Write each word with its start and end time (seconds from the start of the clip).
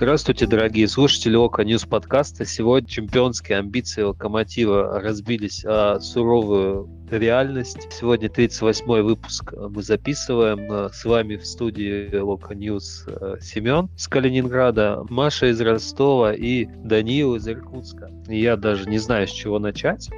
Здравствуйте, 0.00 0.46
дорогие 0.46 0.86
слушатели 0.86 1.34
Loko 1.34 1.64
News 1.64 1.84
подкаста. 1.84 2.44
Сегодня 2.44 2.88
чемпионские 2.88 3.58
амбиции 3.58 4.02
Локомотива 4.02 5.00
разбились 5.00 5.64
о 5.64 5.98
суровую 5.98 6.88
реальность. 7.10 7.88
Сегодня 7.90 8.28
38-й 8.28 9.02
выпуск 9.02 9.52
мы 9.54 9.82
записываем. 9.82 10.92
С 10.92 11.04
вами 11.04 11.34
в 11.34 11.44
студии 11.44 12.16
Loko 12.16 12.54
News 12.54 13.06
э, 13.08 13.38
Семен 13.40 13.90
с 13.96 14.06
Калининграда, 14.06 15.04
Маша 15.10 15.46
из 15.46 15.60
Ростова 15.60 16.32
и 16.32 16.66
Даниил 16.66 17.34
из 17.34 17.48
Иркутска. 17.48 18.08
Я 18.28 18.56
даже 18.56 18.88
не 18.88 18.98
знаю, 18.98 19.26
с 19.26 19.32
чего 19.32 19.58
начать 19.58 20.10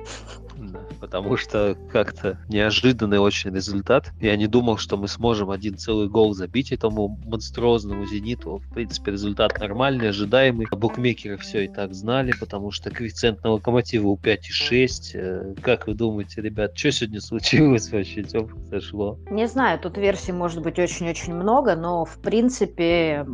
потому 1.00 1.36
что 1.36 1.76
как-то 1.90 2.38
неожиданный 2.48 3.18
очень 3.18 3.54
результат. 3.54 4.12
Я 4.20 4.36
не 4.36 4.46
думал, 4.46 4.76
что 4.76 4.96
мы 4.96 5.08
сможем 5.08 5.50
один 5.50 5.76
целый 5.76 6.08
гол 6.08 6.34
забить 6.34 6.72
этому 6.72 7.18
монструозному 7.24 8.06
«Зениту». 8.06 8.58
В 8.58 8.74
принципе, 8.74 9.12
результат 9.12 9.58
нормальный, 9.58 10.10
ожидаемый. 10.10 10.66
Букмекеры 10.70 11.36
все 11.38 11.64
и 11.64 11.68
так 11.68 11.94
знали, 11.94 12.32
потому 12.38 12.70
что 12.70 12.90
коэффициент 12.90 13.42
на 13.42 13.52
«Локомотива» 13.52 14.08
у 14.08 14.16
5,6. 14.16 15.10
Э, 15.14 15.54
как 15.62 15.86
вы 15.86 15.94
думаете, 15.94 16.42
ребят, 16.42 16.76
что 16.76 16.92
сегодня 16.92 17.20
случилось 17.20 17.90
вообще? 17.90 18.24
Что 18.24 18.44
произошло? 18.44 19.18
Не 19.30 19.48
знаю, 19.48 19.78
тут 19.80 19.96
версий 19.96 20.32
может 20.32 20.62
быть 20.62 20.78
очень-очень 20.78 21.34
много, 21.34 21.76
но 21.76 22.04
в 22.04 22.18
принципе 22.18 23.26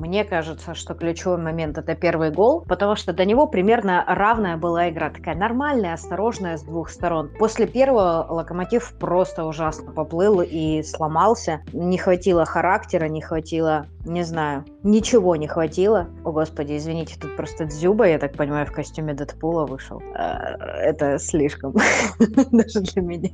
мне 0.00 0.24
кажется, 0.24 0.74
что 0.74 0.94
ключевой 0.94 1.36
момент 1.36 1.76
это 1.76 1.94
первый 1.94 2.30
гол, 2.30 2.62
потому 2.62 2.96
что 2.96 3.12
до 3.12 3.26
него 3.26 3.46
примерно 3.46 4.02
равная 4.08 4.56
была 4.56 4.88
игра. 4.88 5.10
Такая 5.10 5.36
нормальная, 5.36 5.92
осторожная 5.92 6.56
с 6.56 6.62
двух 6.62 6.88
сторон. 6.88 7.30
После 7.38 7.66
первого 7.66 8.26
Локомотив 8.30 8.94
просто 8.98 9.44
ужасно 9.44 9.92
поплыл 9.92 10.40
и 10.40 10.82
сломался. 10.82 11.60
Не 11.74 11.98
хватило 11.98 12.46
характера, 12.46 13.06
не 13.06 13.20
хватило, 13.20 13.86
не 14.06 14.22
знаю, 14.22 14.64
ничего 14.82 15.36
не 15.36 15.46
хватило. 15.46 16.08
О, 16.24 16.32
господи, 16.32 16.78
извините, 16.78 17.18
тут 17.20 17.36
просто 17.36 17.66
Дзюба, 17.66 18.06
я 18.08 18.18
так 18.18 18.32
понимаю, 18.32 18.66
в 18.66 18.72
костюме 18.72 19.12
Дэдпула 19.12 19.66
вышел. 19.66 20.02
А, 20.14 20.56
это 20.80 21.18
слишком 21.18 21.74
даже 22.50 22.80
для 22.80 23.02
меня. 23.02 23.30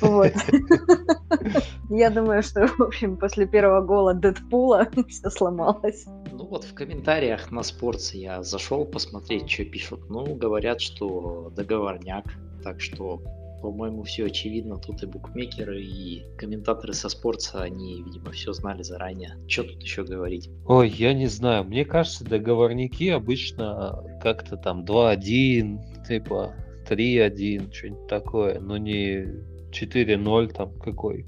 Вот. 0.00 0.32
Я 1.90 2.08
думаю, 2.08 2.42
что, 2.42 2.66
в 2.66 2.80
общем, 2.80 3.18
после 3.18 3.46
первого 3.46 3.82
гола 3.82 4.14
Дэдпула 4.14 4.88
все 5.08 5.28
сломалось 5.28 5.81
осталось. 5.82 6.06
Ну 6.30 6.46
вот 6.46 6.64
в 6.64 6.74
комментариях 6.74 7.50
на 7.50 7.62
спорте 7.62 8.18
я 8.18 8.42
зашел 8.42 8.84
посмотреть, 8.84 9.50
что 9.50 9.64
пишут. 9.64 10.08
Ну, 10.08 10.34
говорят, 10.34 10.80
что 10.80 11.52
договорняк. 11.54 12.24
Так 12.62 12.80
что, 12.80 13.20
по-моему, 13.60 14.04
все 14.04 14.26
очевидно. 14.26 14.78
Тут 14.78 15.02
и 15.02 15.06
букмекеры, 15.06 15.82
и 15.82 16.24
комментаторы 16.38 16.94
со 16.94 17.08
спорта, 17.08 17.62
они, 17.62 18.02
видимо, 18.02 18.30
все 18.30 18.52
знали 18.52 18.82
заранее. 18.82 19.36
Что 19.48 19.64
тут 19.64 19.82
еще 19.82 20.04
говорить? 20.04 20.48
Ой, 20.66 20.88
я 20.88 21.12
не 21.12 21.26
знаю. 21.26 21.64
Мне 21.64 21.84
кажется, 21.84 22.24
договорники 22.24 23.08
обычно 23.08 24.04
как-то 24.22 24.56
там 24.56 24.84
2-1, 24.84 26.06
типа 26.06 26.54
3-1, 26.88 27.72
что-нибудь 27.72 28.06
такое, 28.08 28.60
но 28.60 28.76
не 28.76 29.26
4-0 29.70 30.52
там 30.52 30.78
какой. 30.78 31.26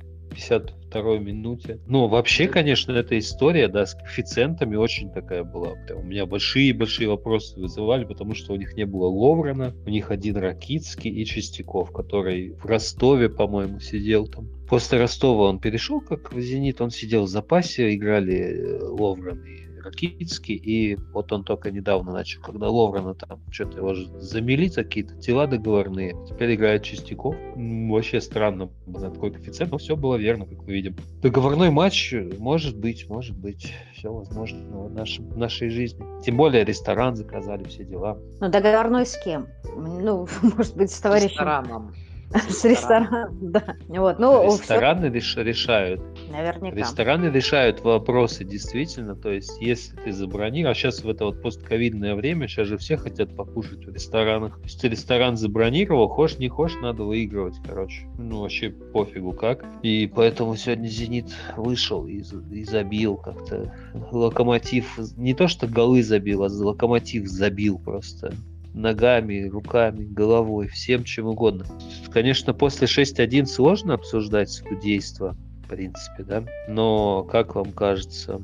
52 0.94 1.18
минуте. 1.18 1.78
Ну, 1.86 2.06
вообще, 2.06 2.46
конечно, 2.46 2.92
эта 2.92 3.18
история, 3.18 3.68
да, 3.68 3.86
с 3.86 3.94
коэффициентами 3.94 4.76
очень 4.76 5.10
такая 5.10 5.44
была. 5.44 5.74
Прям 5.86 6.00
у 6.00 6.02
меня 6.02 6.26
большие-большие 6.26 7.08
вопросы 7.08 7.58
вызывали, 7.58 8.04
потому 8.04 8.34
что 8.34 8.52
у 8.52 8.56
них 8.56 8.74
не 8.74 8.86
было 8.86 9.06
Ловрена, 9.06 9.74
у 9.86 9.90
них 9.90 10.10
один 10.10 10.36
Ракицкий 10.36 11.10
и 11.10 11.24
Чистяков, 11.24 11.92
который 11.92 12.52
в 12.52 12.64
Ростове, 12.66 13.28
по-моему, 13.28 13.80
сидел 13.80 14.26
там. 14.28 14.48
После 14.68 14.98
Ростова 14.98 15.48
он 15.48 15.58
перешел 15.58 16.00
как 16.00 16.32
в 16.32 16.40
«Зенит», 16.40 16.80
он 16.80 16.90
сидел 16.90 17.24
в 17.24 17.28
запасе, 17.28 17.94
играли 17.94 18.34
э, 18.34 18.78
Ловрен 18.82 19.44
и 19.44 19.63
Ракитский, 19.84 20.54
и 20.54 20.96
вот 21.12 21.32
он 21.32 21.44
только 21.44 21.70
недавно 21.70 22.12
начал, 22.12 22.40
когда 22.42 22.68
Ловрена 22.68 23.14
там 23.14 23.40
что-то 23.50 23.78
его 23.78 23.94
замели, 24.20 24.68
какие-то 24.68 25.16
тела 25.16 25.46
договорные, 25.46 26.16
теперь 26.28 26.54
играет 26.54 26.82
Чистяков. 26.82 27.36
Вообще 27.54 28.20
странно, 28.20 28.70
такой 28.86 29.32
коэффициент, 29.32 29.72
но 29.72 29.78
все 29.78 29.96
было 29.96 30.16
верно, 30.16 30.46
как 30.46 30.58
мы 30.62 30.72
видим. 30.72 30.96
Договорной 31.22 31.70
матч, 31.70 32.14
может 32.38 32.76
быть, 32.76 33.08
может 33.08 33.36
быть, 33.36 33.72
все 33.94 34.12
возможно 34.12 34.58
в, 34.84 34.92
нашем, 34.92 35.28
в 35.28 35.38
нашей 35.38 35.68
жизни. 35.68 36.04
Тем 36.22 36.36
более 36.36 36.64
ресторан 36.64 37.16
заказали, 37.16 37.64
все 37.64 37.84
дела. 37.84 38.18
Ну, 38.40 38.50
договорной 38.50 39.06
с 39.06 39.16
кем? 39.22 39.46
Ну, 39.76 40.26
может 40.56 40.76
быть, 40.76 40.90
с 40.90 41.00
товарищем. 41.00 41.30
Рестораном. 41.30 41.94
С 42.34 42.64
рестораном, 42.64 43.36
да. 43.52 43.76
Вот, 43.88 44.18
ну, 44.18 44.44
Рестораны 44.44 45.20
все... 45.20 45.42
решают. 45.42 46.00
Наверняка. 46.30 46.76
Рестораны 46.76 47.26
решают 47.26 47.80
вопросы, 47.82 48.44
действительно. 48.44 49.14
То 49.14 49.30
есть, 49.30 49.60
если 49.60 49.96
ты 49.96 50.12
забронировал, 50.12 50.72
а 50.72 50.74
сейчас 50.74 51.04
в 51.04 51.08
это 51.08 51.26
вот 51.26 51.40
постковидное 51.40 52.14
время, 52.16 52.48
сейчас 52.48 52.68
же 52.68 52.76
все 52.76 52.96
хотят 52.96 53.36
покушать 53.36 53.84
в 53.84 53.92
ресторанах. 53.92 54.60
Ты 54.80 54.88
ресторан 54.88 55.36
забронировал, 55.36 56.08
хочешь, 56.08 56.38
не 56.38 56.48
хочешь, 56.48 56.76
надо 56.80 57.04
выигрывать, 57.04 57.56
короче. 57.64 58.08
Ну, 58.18 58.40
вообще 58.40 58.70
пофигу 58.70 59.32
как. 59.32 59.64
И 59.82 60.10
поэтому 60.12 60.56
сегодня 60.56 60.88
«Зенит» 60.88 61.32
вышел 61.56 62.06
и, 62.06 62.22
и 62.50 62.64
забил 62.64 63.16
как-то. 63.16 63.72
Локомотив, 64.10 64.98
не 65.16 65.34
то 65.34 65.46
что 65.46 65.68
голы 65.68 66.02
забил, 66.02 66.42
а 66.42 66.48
Локомотив 66.48 67.26
забил 67.26 67.78
просто 67.78 68.32
ногами, 68.74 69.48
руками, 69.48 70.04
головой, 70.04 70.68
всем 70.68 71.04
чем 71.04 71.28
угодно. 71.28 71.64
Конечно, 72.12 72.52
после 72.52 72.86
6.1 72.86 73.46
сложно 73.46 73.94
обсуждать 73.94 74.50
судейство, 74.50 75.36
в 75.64 75.68
принципе, 75.68 76.24
да, 76.24 76.44
но, 76.68 77.22
как 77.24 77.54
вам 77.54 77.72
кажется, 77.72 78.42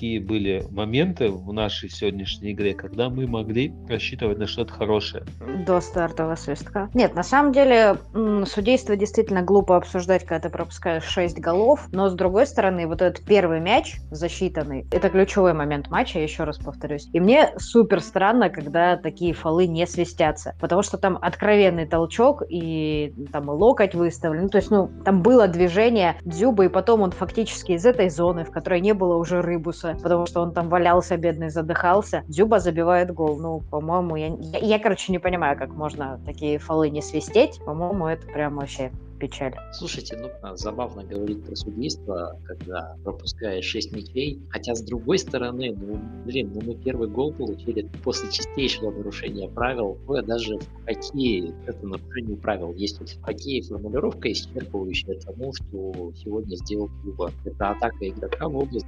какие 0.00 0.18
были 0.18 0.64
моменты 0.70 1.28
в 1.28 1.52
нашей 1.52 1.90
сегодняшней 1.90 2.52
игре, 2.52 2.72
когда 2.72 3.10
мы 3.10 3.26
могли 3.26 3.74
рассчитывать 3.86 4.38
на 4.38 4.46
что-то 4.46 4.72
хорошее? 4.72 5.24
До 5.66 5.78
стартового 5.82 6.36
свистка. 6.36 6.88
Нет, 6.94 7.14
на 7.14 7.22
самом 7.22 7.52
деле, 7.52 7.98
судейство 8.46 8.96
действительно 8.96 9.42
глупо 9.42 9.76
обсуждать, 9.76 10.24
когда 10.24 10.48
ты 10.48 10.48
пропускаешь 10.48 11.04
6 11.04 11.38
голов, 11.40 11.86
но 11.92 12.08
с 12.08 12.14
другой 12.14 12.46
стороны, 12.46 12.86
вот 12.86 13.02
этот 13.02 13.22
первый 13.26 13.60
мяч 13.60 13.98
засчитанный, 14.10 14.86
это 14.90 15.10
ключевой 15.10 15.52
момент 15.52 15.90
матча, 15.90 16.18
еще 16.18 16.44
раз 16.44 16.56
повторюсь. 16.56 17.06
И 17.12 17.20
мне 17.20 17.50
супер 17.58 18.00
странно, 18.00 18.48
когда 18.48 18.96
такие 18.96 19.34
фолы 19.34 19.66
не 19.66 19.86
свистятся, 19.86 20.54
потому 20.62 20.80
что 20.80 20.96
там 20.96 21.18
откровенный 21.20 21.84
толчок 21.84 22.42
и 22.48 23.12
там 23.32 23.50
локоть 23.50 23.94
выставлен, 23.94 24.44
ну, 24.44 24.48
то 24.48 24.56
есть, 24.56 24.70
ну, 24.70 24.90
там 25.04 25.20
было 25.20 25.46
движение 25.46 26.16
Дзюба, 26.24 26.64
и 26.64 26.68
потом 26.68 27.02
он 27.02 27.10
фактически 27.10 27.72
из 27.72 27.84
этой 27.84 28.08
зоны, 28.08 28.46
в 28.46 28.50
которой 28.50 28.80
не 28.80 28.94
было 28.94 29.16
уже 29.16 29.42
Рыбуса, 29.42 29.89
потому 29.94 30.26
что 30.26 30.40
он 30.40 30.52
там 30.52 30.68
валялся, 30.68 31.16
бедный, 31.16 31.50
задыхался. 31.50 32.24
Дзюба 32.28 32.60
забивает 32.60 33.12
гол. 33.12 33.38
Ну, 33.38 33.60
по-моему, 33.70 34.16
я, 34.16 34.28
я, 34.28 34.58
я, 34.58 34.78
короче, 34.78 35.12
не 35.12 35.18
понимаю, 35.18 35.56
как 35.56 35.70
можно 35.70 36.20
такие 36.24 36.58
фолы 36.58 36.90
не 36.90 37.02
свистеть. 37.02 37.60
По-моему, 37.64 38.06
это 38.06 38.26
прям 38.26 38.56
вообще 38.56 38.90
печаль. 39.20 39.54
Слушайте, 39.72 40.16
ну, 40.16 40.56
забавно 40.56 41.04
говорить 41.04 41.44
про 41.44 41.54
судейство, 41.54 42.38
когда 42.44 42.96
пропускаешь 43.04 43.64
6 43.64 43.92
мячей, 43.92 44.40
хотя 44.50 44.74
с 44.74 44.82
другой 44.82 45.18
стороны, 45.18 45.76
ну, 45.76 46.00
блин, 46.24 46.50
ну 46.54 46.60
мы 46.64 46.74
первый 46.74 47.08
гол 47.08 47.32
получили 47.32 47.88
после 48.02 48.30
чистейшего 48.30 48.90
нарушения 48.90 49.48
правил, 49.48 49.98
Ой, 50.08 50.22
даже 50.24 50.56
в 50.56 50.84
хоккее 50.84 51.54
это 51.66 51.86
нарушение 51.86 52.36
правил. 52.36 52.72
Есть 52.74 53.00
в 53.00 53.22
хоккее 53.22 53.62
формулировка, 53.62 54.30
исчерпывающая 54.32 55.20
тому, 55.20 55.52
что 55.52 56.12
сегодня 56.16 56.56
сделал 56.56 56.90
клуба. 57.02 57.30
Это 57.44 57.70
атака 57.70 58.08
игрока 58.08 58.48
в 58.48 58.56
область 58.56 58.86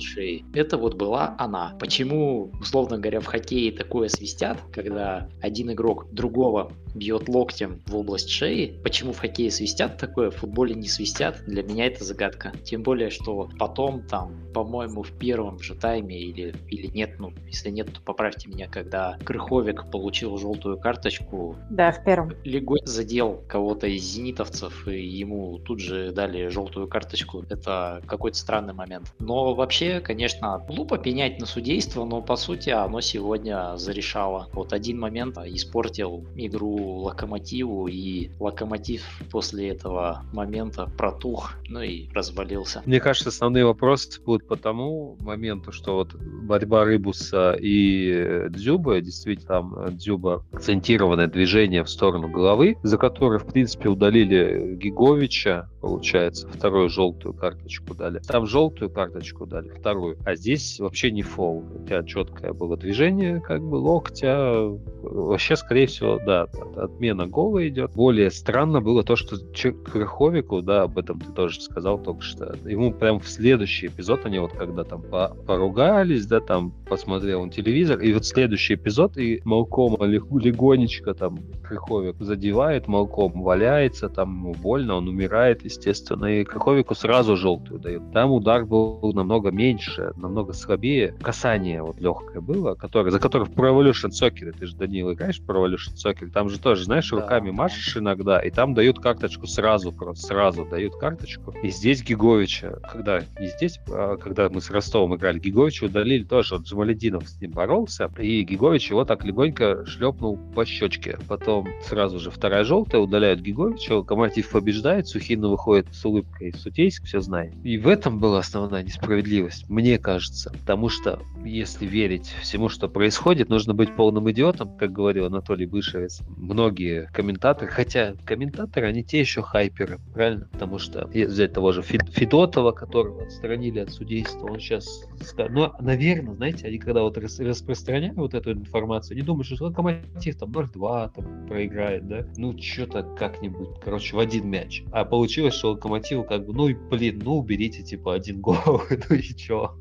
шеи. 0.00 0.44
Это 0.54 0.76
вот 0.76 0.94
была 0.94 1.34
она. 1.38 1.76
Почему, 1.80 2.50
условно 2.60 2.98
говоря, 2.98 3.20
в 3.20 3.26
хоккее 3.26 3.72
такое 3.72 4.08
свистят, 4.08 4.58
когда 4.72 5.28
один 5.40 5.72
игрок 5.72 6.06
другого 6.12 6.72
бьет 6.94 7.28
локтем 7.28 7.82
в 7.86 7.96
область 7.96 8.30
шеи? 8.30 8.78
Почему 8.82 9.12
в 9.12 9.18
хоккее 9.18 9.50
свистят 9.50 9.98
такое, 9.98 10.30
в 10.30 10.36
футболе 10.36 10.74
не 10.74 10.88
свистят, 10.88 11.42
для 11.46 11.62
меня 11.62 11.86
это 11.86 12.04
загадка. 12.04 12.52
Тем 12.64 12.82
более, 12.82 13.10
что 13.10 13.48
потом 13.58 14.02
там, 14.02 14.32
по-моему, 14.52 15.02
в 15.02 15.12
первом 15.12 15.60
же 15.60 15.74
тайме 15.74 16.18
или, 16.18 16.54
или 16.68 16.86
нет, 16.86 17.18
ну, 17.18 17.32
если 17.46 17.70
нет, 17.70 17.92
то 17.92 18.00
поправьте 18.00 18.48
меня, 18.48 18.68
когда 18.68 19.18
Крыховик 19.24 19.90
получил 19.90 20.36
желтую 20.36 20.78
карточку. 20.78 21.56
Да, 21.70 21.92
в 21.92 22.04
первом. 22.04 22.32
Легой 22.44 22.80
задел 22.84 23.42
кого-то 23.48 23.86
из 23.86 24.02
зенитовцев, 24.02 24.86
и 24.88 25.00
ему 25.00 25.58
тут 25.58 25.80
же 25.80 26.12
дали 26.12 26.48
желтую 26.48 26.88
карточку. 26.88 27.44
Это 27.48 28.02
какой-то 28.06 28.36
странный 28.36 28.74
момент. 28.74 29.12
Но 29.18 29.54
вообще, 29.54 30.00
конечно, 30.00 30.64
глупо 30.68 30.98
пенять 30.98 31.38
на 31.40 31.46
судейство, 31.46 32.04
но 32.04 32.22
по 32.22 32.36
сути 32.36 32.70
оно 32.70 33.00
сегодня 33.00 33.76
зарешало. 33.76 34.48
Вот 34.52 34.72
один 34.72 34.98
момент 34.98 35.36
испортил 35.38 36.24
игру 36.36 36.79
Локомотиву, 36.82 37.86
и 37.86 38.30
Локомотив 38.38 39.02
после 39.30 39.68
этого 39.68 40.24
момента 40.32 40.90
протух, 40.96 41.54
ну 41.68 41.80
и 41.80 42.08
развалился. 42.12 42.82
Мне 42.86 43.00
кажется, 43.00 43.28
основные 43.30 43.64
вопросы 43.64 44.20
будут 44.22 44.46
по 44.46 44.56
тому 44.56 45.16
моменту, 45.20 45.72
что 45.72 45.96
вот 45.96 46.14
борьба 46.14 46.84
Рыбуса 46.84 47.56
и 47.60 48.46
Дзюба, 48.50 49.00
действительно, 49.00 49.48
там 49.48 49.96
Дзюба 49.96 50.44
акцентированное 50.52 51.26
движение 51.26 51.82
в 51.82 51.90
сторону 51.90 52.28
головы, 52.28 52.76
за 52.82 52.98
которое, 52.98 53.38
в 53.38 53.46
принципе, 53.46 53.88
удалили 53.88 54.76
Гиговича, 54.76 55.68
получается. 55.80 56.48
Вторую 56.48 56.88
желтую 56.88 57.34
карточку 57.34 57.94
дали. 57.94 58.18
Там 58.18 58.46
желтую 58.46 58.90
карточку 58.90 59.46
дали, 59.46 59.68
вторую. 59.68 60.18
А 60.24 60.34
здесь 60.34 60.78
вообще 60.78 61.10
не 61.10 61.22
фол. 61.22 61.64
У 61.74 61.86
тебя 61.86 62.02
четкое 62.02 62.52
было 62.52 62.76
движение, 62.76 63.40
как 63.40 63.62
бы 63.62 63.76
локтя. 63.76 64.70
Вообще, 65.02 65.56
скорее 65.56 65.86
всего, 65.86 66.20
да, 66.24 66.46
отмена 66.76 67.26
гола 67.26 67.66
идет. 67.68 67.92
Более 67.94 68.30
странно 68.30 68.80
было 68.80 69.02
то, 69.02 69.16
что 69.16 69.36
Крыховику, 69.36 70.62
да, 70.62 70.82
об 70.82 70.98
этом 70.98 71.20
ты 71.20 71.32
тоже 71.32 71.60
сказал 71.60 71.98
только 71.98 72.22
что, 72.22 72.56
ему 72.64 72.92
прям 72.92 73.20
в 73.20 73.28
следующий 73.28 73.86
эпизод, 73.86 74.24
они 74.24 74.38
вот 74.38 74.52
когда 74.52 74.84
там 74.84 75.02
поругались, 75.02 76.26
да, 76.26 76.40
там 76.40 76.72
посмотрел 76.88 77.42
он 77.42 77.50
телевизор, 77.50 78.00
и 78.00 78.12
вот 78.12 78.24
следующий 78.26 78.74
эпизод, 78.74 79.16
и 79.16 79.40
Малком 79.44 79.96
легонечко 80.02 81.14
там 81.14 81.38
Крыховик 81.62 82.16
задевает, 82.20 82.88
Малком 82.88 83.42
валяется, 83.42 84.08
там 84.08 84.36
ему 84.36 84.54
больно, 84.54 84.94
он 84.96 85.08
умирает, 85.08 85.64
естественно, 85.64 86.26
и 86.26 86.44
Крыховику 86.44 86.94
сразу 86.94 87.36
желтую 87.36 87.80
дают. 87.80 88.12
Там 88.12 88.32
удар 88.32 88.64
был 88.64 89.12
намного 89.14 89.50
меньше, 89.50 90.12
намного 90.16 90.52
слабее. 90.52 91.14
Касание 91.22 91.82
вот 91.82 92.00
легкое 92.00 92.40
было, 92.40 92.74
которое, 92.74 93.10
за 93.10 93.18
которое 93.18 93.44
в 93.44 93.50
Pro 93.50 93.70
Evolution 93.70 94.10
Soccer, 94.10 94.54
ты 94.58 94.66
же, 94.66 94.76
Данил, 94.76 95.12
играешь 95.12 95.40
в 95.40 95.46
Pro 95.46 95.64
Evolution 95.64 95.94
Soccer, 95.94 96.30
там 96.30 96.48
же 96.48 96.59
тоже, 96.60 96.84
знаешь, 96.84 97.08
да. 97.10 97.20
руками 97.20 97.50
машешь 97.50 97.96
иногда, 97.96 98.40
и 98.40 98.50
там 98.50 98.74
дают 98.74 99.00
карточку 99.00 99.46
сразу, 99.46 99.92
просто 99.92 100.26
сразу 100.26 100.64
дают 100.64 100.96
карточку. 100.96 101.54
И 101.62 101.70
здесь 101.70 102.02
Гиговича, 102.02 102.78
когда, 102.90 103.22
не 103.38 103.48
здесь, 103.48 103.80
а 103.88 104.16
когда 104.16 104.48
мы 104.48 104.60
с 104.60 104.70
Ростовом 104.70 105.16
играли, 105.16 105.38
Гиговича 105.38 105.86
удалили 105.86 106.24
тоже, 106.24 106.56
вот 106.56 106.66
Джамалединов 106.66 107.28
с 107.28 107.40
ним 107.40 107.52
боролся, 107.52 108.10
и 108.18 108.42
Гигович 108.42 108.90
его 108.90 109.04
так 109.04 109.24
легонько 109.24 109.84
шлепнул 109.86 110.38
по 110.54 110.64
щечке. 110.64 111.18
Потом 111.28 111.68
сразу 111.82 112.18
же 112.18 112.30
вторая 112.30 112.64
желтая, 112.64 113.00
удаляют 113.00 113.40
Гиговича, 113.40 113.96
Локомотив 113.96 114.50
побеждает, 114.50 115.08
Сухин 115.08 115.40
выходит 115.40 115.86
с 115.92 116.04
улыбкой, 116.04 116.52
Сутейск 116.52 117.04
все 117.04 117.20
знает. 117.20 117.54
И 117.64 117.78
в 117.78 117.88
этом 117.88 118.18
была 118.18 118.40
основная 118.40 118.82
несправедливость, 118.82 119.68
мне 119.68 119.98
кажется, 119.98 120.52
потому 120.52 120.88
что 120.88 121.20
если 121.44 121.86
верить 121.86 122.34
всему, 122.42 122.68
что 122.68 122.88
происходит, 122.88 123.48
нужно 123.48 123.74
быть 123.74 123.94
полным 123.96 124.30
идиотом, 124.30 124.76
как 124.76 124.92
говорил 124.92 125.26
Анатолий 125.26 125.66
Бышевец. 125.66 126.20
Многие 126.50 127.08
комментаторы, 127.12 127.70
хотя 127.70 128.16
комментаторы, 128.24 128.88
они 128.88 129.04
те 129.04 129.20
еще 129.20 129.40
хайперы, 129.40 130.00
правильно? 130.12 130.48
Потому 130.50 130.80
что 130.80 131.06
взять 131.06 131.52
того 131.52 131.70
же 131.70 131.80
Федотова, 131.82 132.72
которого 132.72 133.22
отстранили 133.22 133.78
от 133.78 133.92
судейства, 133.92 134.48
он 134.50 134.58
сейчас... 134.58 135.04
Ну, 135.48 135.70
наверное, 135.78 136.34
знаете, 136.34 136.66
они 136.66 136.78
когда 136.78 137.02
вот 137.02 137.16
распространяют 137.16 138.16
вот 138.16 138.34
эту 138.34 138.50
информацию, 138.50 139.16
не 139.16 139.22
думают, 139.22 139.46
что 139.46 139.64
Локомотив 139.64 140.38
там 140.38 140.50
0-2 140.50 141.12
там 141.14 141.46
проиграет, 141.46 142.08
да? 142.08 142.26
Ну, 142.36 142.60
что-то 142.60 143.04
как-нибудь, 143.16 143.68
короче, 143.84 144.16
в 144.16 144.18
один 144.18 144.50
мяч. 144.50 144.82
А 144.90 145.04
получилось, 145.04 145.54
что 145.54 145.70
Локомотиву 145.70 146.24
как 146.24 146.46
бы, 146.46 146.52
ну 146.52 146.66
и 146.66 146.74
блин, 146.74 147.22
ну 147.24 147.36
уберите 147.36 147.84
типа 147.84 148.14
один 148.14 148.40
гол, 148.40 148.82
ну 149.08 149.14
и 149.14 149.22
чё? 149.22 149.76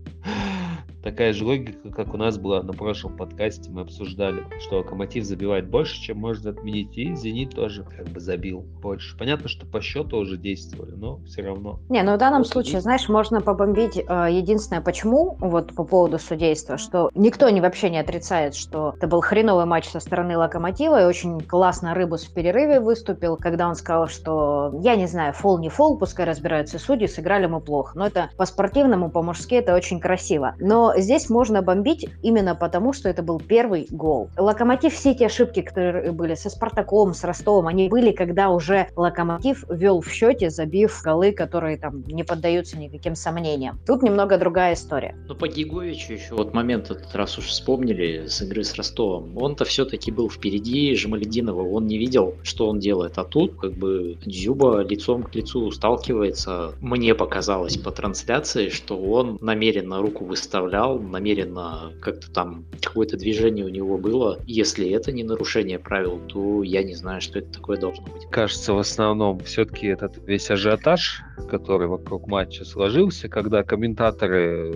Такая 1.04 1.34
же 1.34 1.46
логика, 1.46 1.90
как 1.92 2.14
у 2.14 2.18
нас 2.18 2.38
была 2.38 2.62
на 2.62 2.74
прошлом 2.74 3.16
подкасте, 3.16 3.70
мы 3.70 3.82
обсуждали, 3.82 4.44
что 4.60 4.78
Локомотив 4.78 5.24
забивает 5.24 5.70
больше, 5.70 6.02
чем 6.02 6.18
может 6.18 6.46
отменить, 6.46 6.98
и 6.98 7.16
Зенит 7.16 7.56
тоже 7.56 7.84
как 7.84 8.08
бы 8.10 8.20
забил 8.20 8.62
больше. 8.82 9.18
Понятно, 9.18 9.48
что 9.48 9.66
по 9.66 9.82
счету 9.82 10.18
уже 10.18 10.38
действовали, 10.38 10.92
но 10.96 11.20
все 11.26 11.42
равно. 11.42 11.80
Не, 11.90 12.04
ну 12.04 12.16
в 12.16 12.18
данном 12.18 12.42
вот 12.42 12.50
случае, 12.50 12.74
есть. 12.74 12.84
знаешь, 12.84 13.10
можно 13.10 13.42
побомбить. 13.42 13.98
Э, 13.98 14.28
единственное, 14.30 14.82
почему, 14.82 15.38
вот 15.40 15.74
по 15.76 15.84
поводу 15.84 16.20
судейства, 16.20 16.78
что 16.78 17.10
никто 17.16 17.50
не 17.50 17.62
вообще 17.62 17.90
не 17.90 18.00
отрицает, 18.00 18.56
что 18.56 18.94
это 18.98 19.08
был 19.08 19.22
хреновый 19.22 19.66
матч 19.66 19.88
со 19.88 20.00
стороны 20.00 20.38
Локомотива, 20.38 21.02
и 21.02 21.06
очень 21.06 21.42
классно 21.42 21.94
Рыбус 21.94 22.26
в 22.26 22.34
перерыве 22.34 22.80
выступил, 22.80 23.38
когда 23.38 23.68
он 23.68 23.76
сказал, 23.76 24.08
что 24.08 24.72
я 24.82 24.96
не 24.96 25.08
знаю, 25.08 25.34
фол 25.34 25.60
не 25.60 25.70
фол, 25.70 25.98
пускай 25.98 26.26
разбираются 26.26 26.80
судьи, 26.80 27.08
сыграли 27.08 27.46
мы 27.46 27.62
плохо. 27.62 27.98
Но 27.98 28.08
это 28.08 28.30
по-спортивному, 28.38 29.10
по-мужски 29.10 29.56
это 29.56 29.76
очень 29.76 30.00
красиво. 30.00 30.56
Но 30.60 30.89
здесь 30.98 31.30
можно 31.30 31.62
бомбить 31.62 32.08
именно 32.22 32.56
потому, 32.56 32.94
что 32.94 33.10
это 33.10 33.24
был 33.24 33.40
первый 33.40 33.88
гол. 33.90 34.30
Локомотив, 34.38 34.94
все 34.94 35.12
эти 35.12 35.24
ошибки, 35.24 35.62
которые 35.62 36.12
были 36.12 36.36
со 36.36 36.50
Спартаком, 36.50 37.14
с 37.14 37.24
Ростовом, 37.24 37.68
они 37.68 37.90
были, 37.90 38.12
когда 38.12 38.50
уже 38.50 38.88
Локомотив 38.96 39.64
вел 39.70 40.02
в 40.02 40.10
счете, 40.10 40.50
забив 40.50 41.02
голы, 41.04 41.32
которые 41.32 41.78
там 41.78 42.04
не 42.08 42.24
поддаются 42.24 42.78
никаким 42.78 43.16
сомнениям. 43.16 43.80
Тут 43.86 44.04
немного 44.04 44.38
другая 44.38 44.74
история. 44.74 45.16
Ну, 45.28 45.36
по 45.36 45.48
Гиговичу 45.48 46.14
еще 46.14 46.36
вот 46.36 46.54
момент 46.54 46.92
этот, 46.92 47.14
раз 47.16 47.38
уж 47.38 47.46
вспомнили, 47.46 48.28
с 48.28 48.42
игры 48.42 48.64
с 48.64 48.76
Ростовом, 48.76 49.38
он-то 49.38 49.66
все-таки 49.66 50.12
был 50.12 50.30
впереди 50.30 50.96
Жамалединова, 50.96 51.62
он 51.62 51.88
не 51.88 51.98
видел, 51.98 52.36
что 52.44 52.68
он 52.68 52.80
делает, 52.80 53.18
а 53.18 53.24
тут 53.24 53.56
как 53.60 53.74
бы 53.74 54.18
Дзюба 54.26 54.82
лицом 54.82 55.24
к 55.24 55.36
лицу 55.36 55.72
сталкивается. 55.72 56.74
Мне 56.82 57.16
показалось 57.16 57.78
по 57.78 57.92
трансляции, 57.92 58.70
что 58.70 58.98
он 58.98 59.38
намеренно 59.42 60.02
руку 60.02 60.26
выставлял 60.26 60.79
играл, 60.80 61.00
намеренно 61.00 61.94
как-то 62.02 62.32
там 62.32 62.66
какое-то 62.82 63.18
движение 63.18 63.66
у 63.66 63.70
него 63.70 63.98
было. 63.98 64.40
Если 64.46 64.90
это 64.90 65.12
не 65.12 65.24
нарушение 65.24 65.80
правил, 65.80 66.20
то 66.28 66.64
я 66.64 66.84
не 66.84 66.96
знаю, 66.96 67.22
что 67.22 67.40
это 67.40 67.52
такое 67.54 67.78
должно 67.78 68.06
быть. 68.06 68.26
Кажется, 68.32 68.74
в 68.74 68.80
основном 68.80 69.40
все-таки 69.40 69.88
этот 69.88 70.18
весь 70.26 70.50
ажиотаж, 70.50 71.22
который 71.50 71.88
вокруг 71.88 72.28
матча 72.28 72.66
сложился, 72.66 73.28
когда 73.28 73.64
комментаторы 73.64 74.74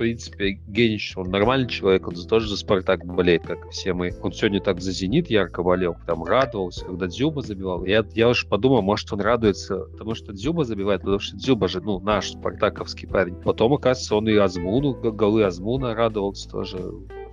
принципе, 0.00 0.58
Генич, 0.66 1.12
он 1.14 1.30
нормальный 1.30 1.68
человек, 1.68 2.08
он 2.08 2.14
тоже 2.14 2.48
за 2.48 2.56
Спартак 2.56 3.04
болеет, 3.04 3.46
как 3.46 3.68
все 3.68 3.92
мы. 3.92 4.14
Он 4.22 4.32
сегодня 4.32 4.58
так 4.58 4.80
за 4.80 4.92
Зенит 4.92 5.28
ярко 5.28 5.62
болел, 5.62 5.94
там 6.06 6.24
радовался, 6.24 6.86
когда 6.86 7.06
Дзюба 7.06 7.42
забивал. 7.42 7.84
Я, 7.84 8.02
я 8.14 8.30
уж 8.30 8.46
подумал, 8.46 8.80
может, 8.80 9.12
он 9.12 9.20
радуется, 9.20 9.80
потому 9.92 10.14
что 10.14 10.32
Дзюба 10.32 10.64
забивает, 10.64 11.02
потому 11.02 11.18
что 11.18 11.36
Дзюба 11.36 11.68
же, 11.68 11.82
ну, 11.82 12.00
наш 12.00 12.30
спартаковский 12.30 13.08
парень. 13.08 13.34
Потом, 13.34 13.74
оказывается, 13.74 14.16
он 14.16 14.26
и 14.26 14.36
Азмуну, 14.36 14.94
голы 14.94 15.44
Азмуна 15.44 15.94
радовался 15.94 16.48
тоже 16.48 16.78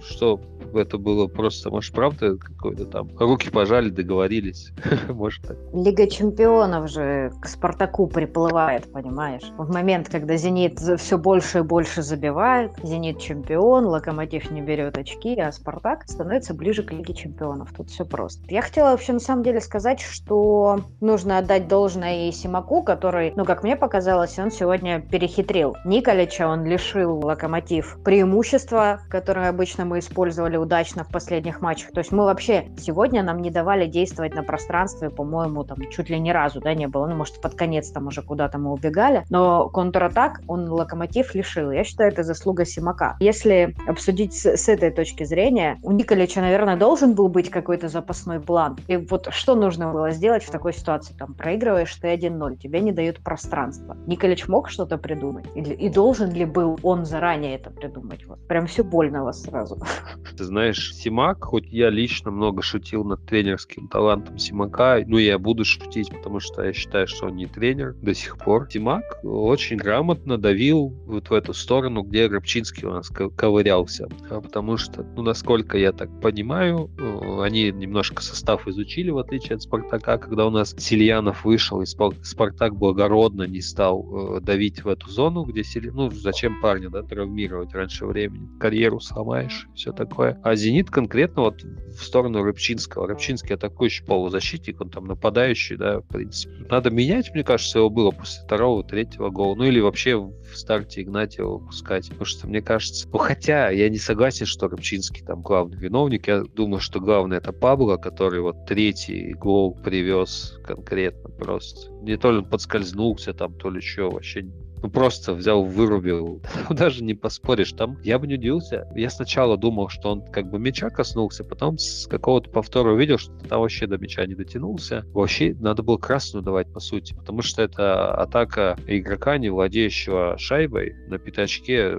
что 0.02 0.40
это 0.74 0.98
было 0.98 1.28
просто, 1.28 1.70
может, 1.70 1.94
правда 1.94 2.38
какой-то 2.38 2.86
там 2.86 3.10
руки 3.20 3.50
пожали, 3.50 3.90
договорились, 3.90 4.72
может 5.10 5.44
так. 5.44 5.58
Лига 5.74 6.08
чемпионов 6.08 6.90
же 6.90 7.32
к 7.42 7.48
Спартаку 7.48 8.08
приплывает, 8.08 8.92
понимаешь? 8.92 9.52
В 9.58 9.72
момент, 9.72 10.10
когда 10.10 10.36
Зенит 10.38 10.80
все 10.80 11.18
больше 11.18 11.60
и 11.60 11.62
больше 11.62 12.02
забивает, 12.02 12.72
Зенит 12.84 13.20
чемпион, 13.20 13.86
Локомотив 13.86 14.52
не 14.52 14.62
берет 14.62 14.98
очки, 14.98 15.40
а 15.40 15.52
Спартак 15.52 16.04
становится 16.08 16.54
ближе 16.54 16.84
к 16.84 16.92
Лиге 16.92 17.14
чемпионов. 17.14 17.74
Тут 17.76 17.90
все 17.90 18.06
просто. 18.06 18.44
Я 18.50 18.62
хотела 18.62 18.92
вообще 18.92 19.14
на 19.14 19.20
самом 19.20 19.44
деле 19.44 19.62
сказать, 19.62 20.02
что 20.02 20.82
нужно 21.02 21.38
отдать 21.38 21.68
должное 21.68 22.28
и 22.28 22.32
Симаку, 22.32 22.84
который, 22.84 23.34
ну, 23.36 23.46
как 23.46 23.64
мне 23.64 23.76
показалось, 23.76 24.38
он 24.40 24.52
сегодня 24.52 25.02
перехитрил. 25.02 25.76
Николича 25.86 26.48
он 26.48 26.66
лишил 26.66 27.20
Локомотив 27.20 27.98
преимущества, 28.04 29.02
которое 29.10 29.50
обычно 29.50 29.86
мы 29.86 30.00
использовали 30.00 30.57
удачно 30.58 31.04
в 31.04 31.10
последних 31.10 31.62
матчах. 31.62 31.92
То 31.92 32.00
есть 32.00 32.12
мы 32.12 32.26
вообще 32.26 32.70
сегодня 32.78 33.24
нам 33.24 33.42
не 33.42 33.50
давали 33.50 33.86
действовать 33.86 34.36
на 34.36 34.44
пространстве, 34.44 35.10
по-моему, 35.10 35.64
там 35.64 35.78
чуть 35.90 36.10
ли 36.10 36.20
ни 36.20 36.30
разу, 36.30 36.60
да, 36.60 36.74
не 36.74 36.88
было. 36.88 37.08
Ну, 37.08 37.16
может, 37.16 37.42
под 37.42 37.56
конец 37.56 37.90
там 37.92 38.08
уже 38.08 38.22
куда-то 38.22 38.58
мы 38.58 38.72
убегали. 38.72 39.24
Но 39.30 39.70
контратак 39.70 40.42
он 40.48 40.70
локомотив 40.70 41.36
лишил. 41.36 41.72
Я 41.72 41.84
считаю, 41.84 42.12
это 42.12 42.24
заслуга 42.24 42.66
Симака. 42.66 43.18
Если 43.20 43.76
обсудить 43.88 44.34
с, 44.34 44.46
с 44.46 44.70
этой 44.70 44.92
точки 44.92 45.24
зрения, 45.24 45.78
у 45.84 45.92
Николича, 45.92 46.42
наверное, 46.42 46.78
должен 46.78 47.16
был 47.16 47.28
быть 47.28 47.50
какой-то 47.50 47.88
запасной 47.90 48.40
план. 48.40 48.78
И 48.88 48.98
вот 48.98 49.28
что 49.32 49.56
нужно 49.56 49.92
было 49.92 50.12
сделать 50.12 50.44
в 50.44 50.52
такой 50.52 50.74
ситуации? 50.74 51.14
Там 51.14 51.34
проигрываешь 51.34 51.94
ты 51.96 52.14
1-0, 52.14 52.58
тебе 52.58 52.80
не 52.82 52.92
дают 52.92 53.20
пространства. 53.24 53.98
Николич 54.06 54.48
мог 54.48 54.70
что-то 54.70 54.98
придумать? 54.98 55.46
Или, 55.56 55.74
и 55.74 55.90
должен 55.90 56.32
ли 56.32 56.46
был 56.46 56.80
он 56.84 57.06
заранее 57.06 57.56
это 57.56 57.70
придумать? 57.70 58.26
Вот. 58.26 58.48
Прям 58.48 58.68
все 58.68 58.84
больно 58.84 59.24
вас 59.24 59.42
сразу. 59.44 59.78
Ты 60.38 60.44
знаешь, 60.44 60.94
Симак, 60.94 61.44
хоть 61.46 61.66
я 61.72 61.90
лично 61.90 62.30
много 62.30 62.62
шутил 62.62 63.04
над 63.04 63.26
тренерским 63.26 63.88
талантом 63.88 64.38
Симака, 64.38 65.02
ну 65.06 65.18
я 65.18 65.40
буду 65.40 65.66
шутить, 65.66 66.10
потому 66.10 66.40
что 66.40 66.64
я 66.64 66.74
считаю, 66.74 67.08
что 67.08 67.26
он 67.26 67.36
не 67.36 67.48
тренер 67.48 67.96
до 67.96 68.14
сих 68.14 68.38
пор. 68.38 68.68
Симак 68.70 69.04
очень 69.24 69.78
грамотно 69.78 70.38
давил 70.38 70.94
вот 71.08 71.32
в 71.32 71.34
эту 71.34 71.56
сторону, 71.56 72.04
где 72.04 72.28
Рыбчинский 72.28 72.88
у 72.88 72.92
нас 72.92 73.10
ковырялся. 73.10 74.08
А 74.30 74.40
потому 74.40 74.78
что, 74.78 75.04
ну, 75.16 75.24
насколько 75.24 75.76
я 75.78 75.92
так 75.92 76.10
понимаю, 76.22 76.92
э, 77.00 77.42
они 77.42 77.72
немножко 77.72 78.22
состав 78.22 78.68
изучили, 78.68 79.10
в 79.10 79.18
отличие 79.18 79.56
от 79.56 79.64
Спартака, 79.64 80.20
когда 80.20 80.46
у 80.46 80.52
нас 80.52 80.76
Сильянов 80.78 81.46
вышел, 81.46 81.82
и 81.82 81.86
Спартак 81.88 82.76
благородно 82.76 83.44
не 83.44 83.62
стал 83.62 84.38
э, 84.38 84.42
давить 84.42 84.84
в 84.84 84.88
эту 84.88 85.10
зону, 85.10 85.46
где 85.46 85.64
Сильянов, 85.64 85.96
ну, 85.96 86.12
зачем 86.12 86.62
парня, 86.62 86.90
да, 86.90 87.02
травмировать 87.02 87.74
раньше 87.74 88.06
времени, 88.06 88.48
карьеру 88.60 89.00
сломаешь, 89.00 89.68
все 89.74 89.92
такое. 89.92 90.27
Такое. 90.32 90.42
А 90.44 90.56
«Зенит» 90.56 90.90
конкретно 90.90 91.44
вот 91.44 91.64
в 91.64 92.04
сторону 92.04 92.44
Рыбчинского. 92.44 93.08
Рыбчинский 93.08 93.56
атакующий 93.56 94.06
полузащитник, 94.06 94.82
он 94.82 94.90
там 94.90 95.06
нападающий, 95.06 95.78
да, 95.78 96.00
в 96.00 96.08
принципе. 96.08 96.66
Надо 96.70 96.92
менять, 96.92 97.34
мне 97.34 97.44
кажется, 97.44 97.80
его 97.80 97.90
было 97.90 98.12
после 98.12 98.44
второго, 98.44 98.84
третьего 98.84 99.30
гола. 99.30 99.56
Ну 99.56 99.64
или 99.64 99.80
вообще 99.80 100.16
в 100.18 100.56
старте 100.56 101.02
Игнатьева 101.02 101.58
выпускать. 101.58 102.10
Потому 102.10 102.26
что, 102.26 102.48
мне 102.48 102.62
кажется... 102.62 103.08
Ну, 103.12 103.18
хотя 103.18 103.70
я 103.70 103.90
не 103.90 103.98
согласен, 103.98 104.46
что 104.46 104.68
Рыбчинский 104.68 105.26
там 105.26 105.42
главный 105.42 105.78
виновник. 105.78 106.28
Я 106.28 106.44
думаю, 106.44 106.80
что 106.80 107.00
главный 107.00 107.38
это 107.38 107.52
Пабло, 107.52 107.98
который 107.98 108.42
вот 108.42 108.66
третий 108.68 109.34
гол 109.34 109.76
привез 109.76 110.60
конкретно 110.64 111.30
просто. 111.30 111.92
Не 112.04 112.18
то 112.18 112.32
ли 112.32 112.38
он 112.40 112.46
подскользнулся 112.46 113.34
там, 113.34 113.54
то 113.54 113.70
ли 113.70 113.78
еще 113.78 114.10
вообще 114.10 114.46
ну, 114.82 114.90
просто 114.90 115.34
взял, 115.34 115.64
вырубил. 115.64 116.42
Даже 116.70 117.04
не 117.04 117.14
поспоришь. 117.14 117.72
Там 117.74 117.98
я 118.04 118.20
бы 118.20 118.28
не 118.28 118.36
удивился. 118.36 118.88
Я 118.96 119.10
сначала 119.10 119.58
думал, 119.58 119.90
что 119.90 120.12
он 120.12 120.22
как 120.22 120.50
бы 120.50 120.60
мяча 120.60 120.90
коснулся, 120.90 121.44
потом 121.44 121.78
с 121.78 122.08
какого-то 122.08 122.50
повтора 122.50 122.94
увидел, 122.94 123.18
что 123.18 123.34
там 123.48 123.62
вообще 123.62 123.88
до 123.88 123.98
мяча 123.98 124.26
не 124.26 124.36
дотянулся. 124.36 125.04
Вообще 125.14 125.56
надо 125.60 125.84
было 125.84 125.98
красную 125.98 126.44
давать, 126.44 126.72
по 126.72 126.80
сути, 126.80 127.14
потому 127.14 127.42
что 127.42 127.62
это 127.62 128.14
атака 128.14 128.78
игрока, 128.88 129.38
не 129.38 129.50
владеющего 129.50 130.38
шайбой 130.38 130.94
на 131.08 131.18
пятачке 131.18 131.98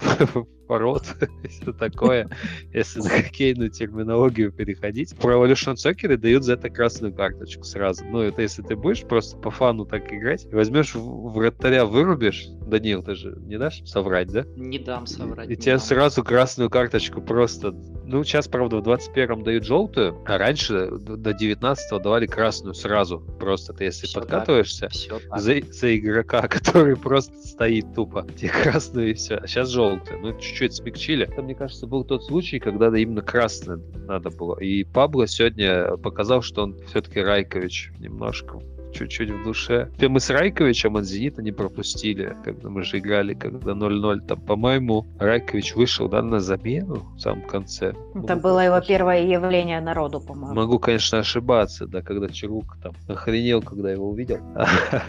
ворот 0.68 1.04
и 1.42 1.48
все 1.48 1.72
такое, 1.72 2.28
если 2.72 3.00
на 3.00 3.08
хоккейную 3.08 3.70
терминологию 3.70 4.52
переходить. 4.52 5.16
Про 5.16 5.34
Evolution 5.34 5.74
Soccer 5.74 6.16
дают 6.16 6.44
за 6.44 6.54
это 6.54 6.70
красную 6.70 7.12
карточку 7.14 7.64
сразу. 7.64 8.04
Ну, 8.04 8.20
это 8.20 8.42
если 8.42 8.62
ты 8.62 8.76
будешь 8.76 9.02
просто 9.02 9.36
по 9.38 9.50
фану 9.50 9.84
так 9.84 10.12
играть, 10.12 10.46
возьмешь 10.52 10.94
вратаря, 10.94 11.84
вырубишь, 11.84 12.48
Данил, 12.66 13.02
ты 13.02 13.14
же 13.14 13.36
не 13.40 13.58
дашь 13.58 13.82
соврать, 13.84 14.28
да? 14.28 14.44
Не 14.56 14.78
дам 14.78 15.06
соврать. 15.06 15.50
И 15.50 15.56
тебе 15.56 15.72
дам. 15.72 15.80
сразу 15.80 16.22
красную 16.22 16.70
карточку 16.70 17.20
просто... 17.22 17.72
Ну, 18.04 18.24
сейчас, 18.24 18.48
правда, 18.48 18.78
в 18.78 18.88
21-м 18.88 19.42
дают 19.42 19.64
желтую, 19.64 20.22
а 20.26 20.38
раньше 20.38 20.88
до 20.90 21.30
19-го 21.30 21.98
давали 21.98 22.26
красную 22.26 22.74
сразу. 22.74 23.20
Просто 23.38 23.74
ты, 23.74 23.84
если 23.84 24.06
все 24.06 24.20
подкатываешься 24.20 24.80
так, 24.82 24.92
все 24.92 25.18
так. 25.18 25.40
За, 25.40 25.54
за 25.70 25.96
игрока, 25.96 26.42
который 26.48 26.96
просто 26.96 27.34
стоит 27.46 27.94
тупо, 27.94 28.26
тебе 28.36 28.50
красную 28.50 29.10
и 29.10 29.14
все. 29.14 29.36
А 29.36 29.46
сейчас 29.46 29.68
желтую. 29.68 30.20
Ну, 30.20 30.38
чуть 30.38 30.56
чуть-чуть 30.58 30.74
смягчили. 30.74 31.28
Это, 31.30 31.42
мне 31.42 31.54
кажется, 31.54 31.86
был 31.86 32.04
тот 32.04 32.24
случай, 32.24 32.58
когда 32.58 32.86
именно 32.96 33.22
красное 33.22 33.80
надо 34.06 34.30
было. 34.30 34.58
И 34.58 34.84
Пабло 34.84 35.26
сегодня 35.26 35.96
показал, 35.96 36.42
что 36.42 36.64
он 36.64 36.76
все-таки 36.86 37.20
Райкович 37.20 37.92
немножко 37.98 38.60
чуть-чуть 38.92 39.30
в 39.30 39.44
душе. 39.44 39.90
Мы 40.00 40.20
с 40.20 40.30
Райковичем 40.30 40.96
от 40.96 41.04
«Зенита» 41.04 41.42
не 41.42 41.52
пропустили, 41.52 42.36
когда 42.44 42.68
мы 42.68 42.82
же 42.82 42.98
играли, 42.98 43.34
когда 43.34 43.72
0-0. 43.72 44.26
Там, 44.26 44.40
по-моему, 44.40 45.06
Райкович 45.18 45.74
вышел, 45.76 46.08
да, 46.08 46.22
на 46.22 46.40
замену 46.40 47.06
в 47.16 47.20
самом 47.20 47.42
конце. 47.42 47.94
Это 48.14 48.34
Могу 48.36 48.40
было 48.40 48.60
его 48.60 48.80
первое 48.80 49.26
явление 49.26 49.80
народу, 49.80 50.20
по-моему. 50.20 50.54
Могу, 50.54 50.78
конечно, 50.78 51.18
ошибаться, 51.18 51.86
да, 51.86 52.02
когда 52.02 52.28
Чарук 52.28 52.76
там 52.82 52.92
охренел, 53.08 53.62
когда 53.62 53.92
его 53.92 54.10
увидел. 54.10 54.38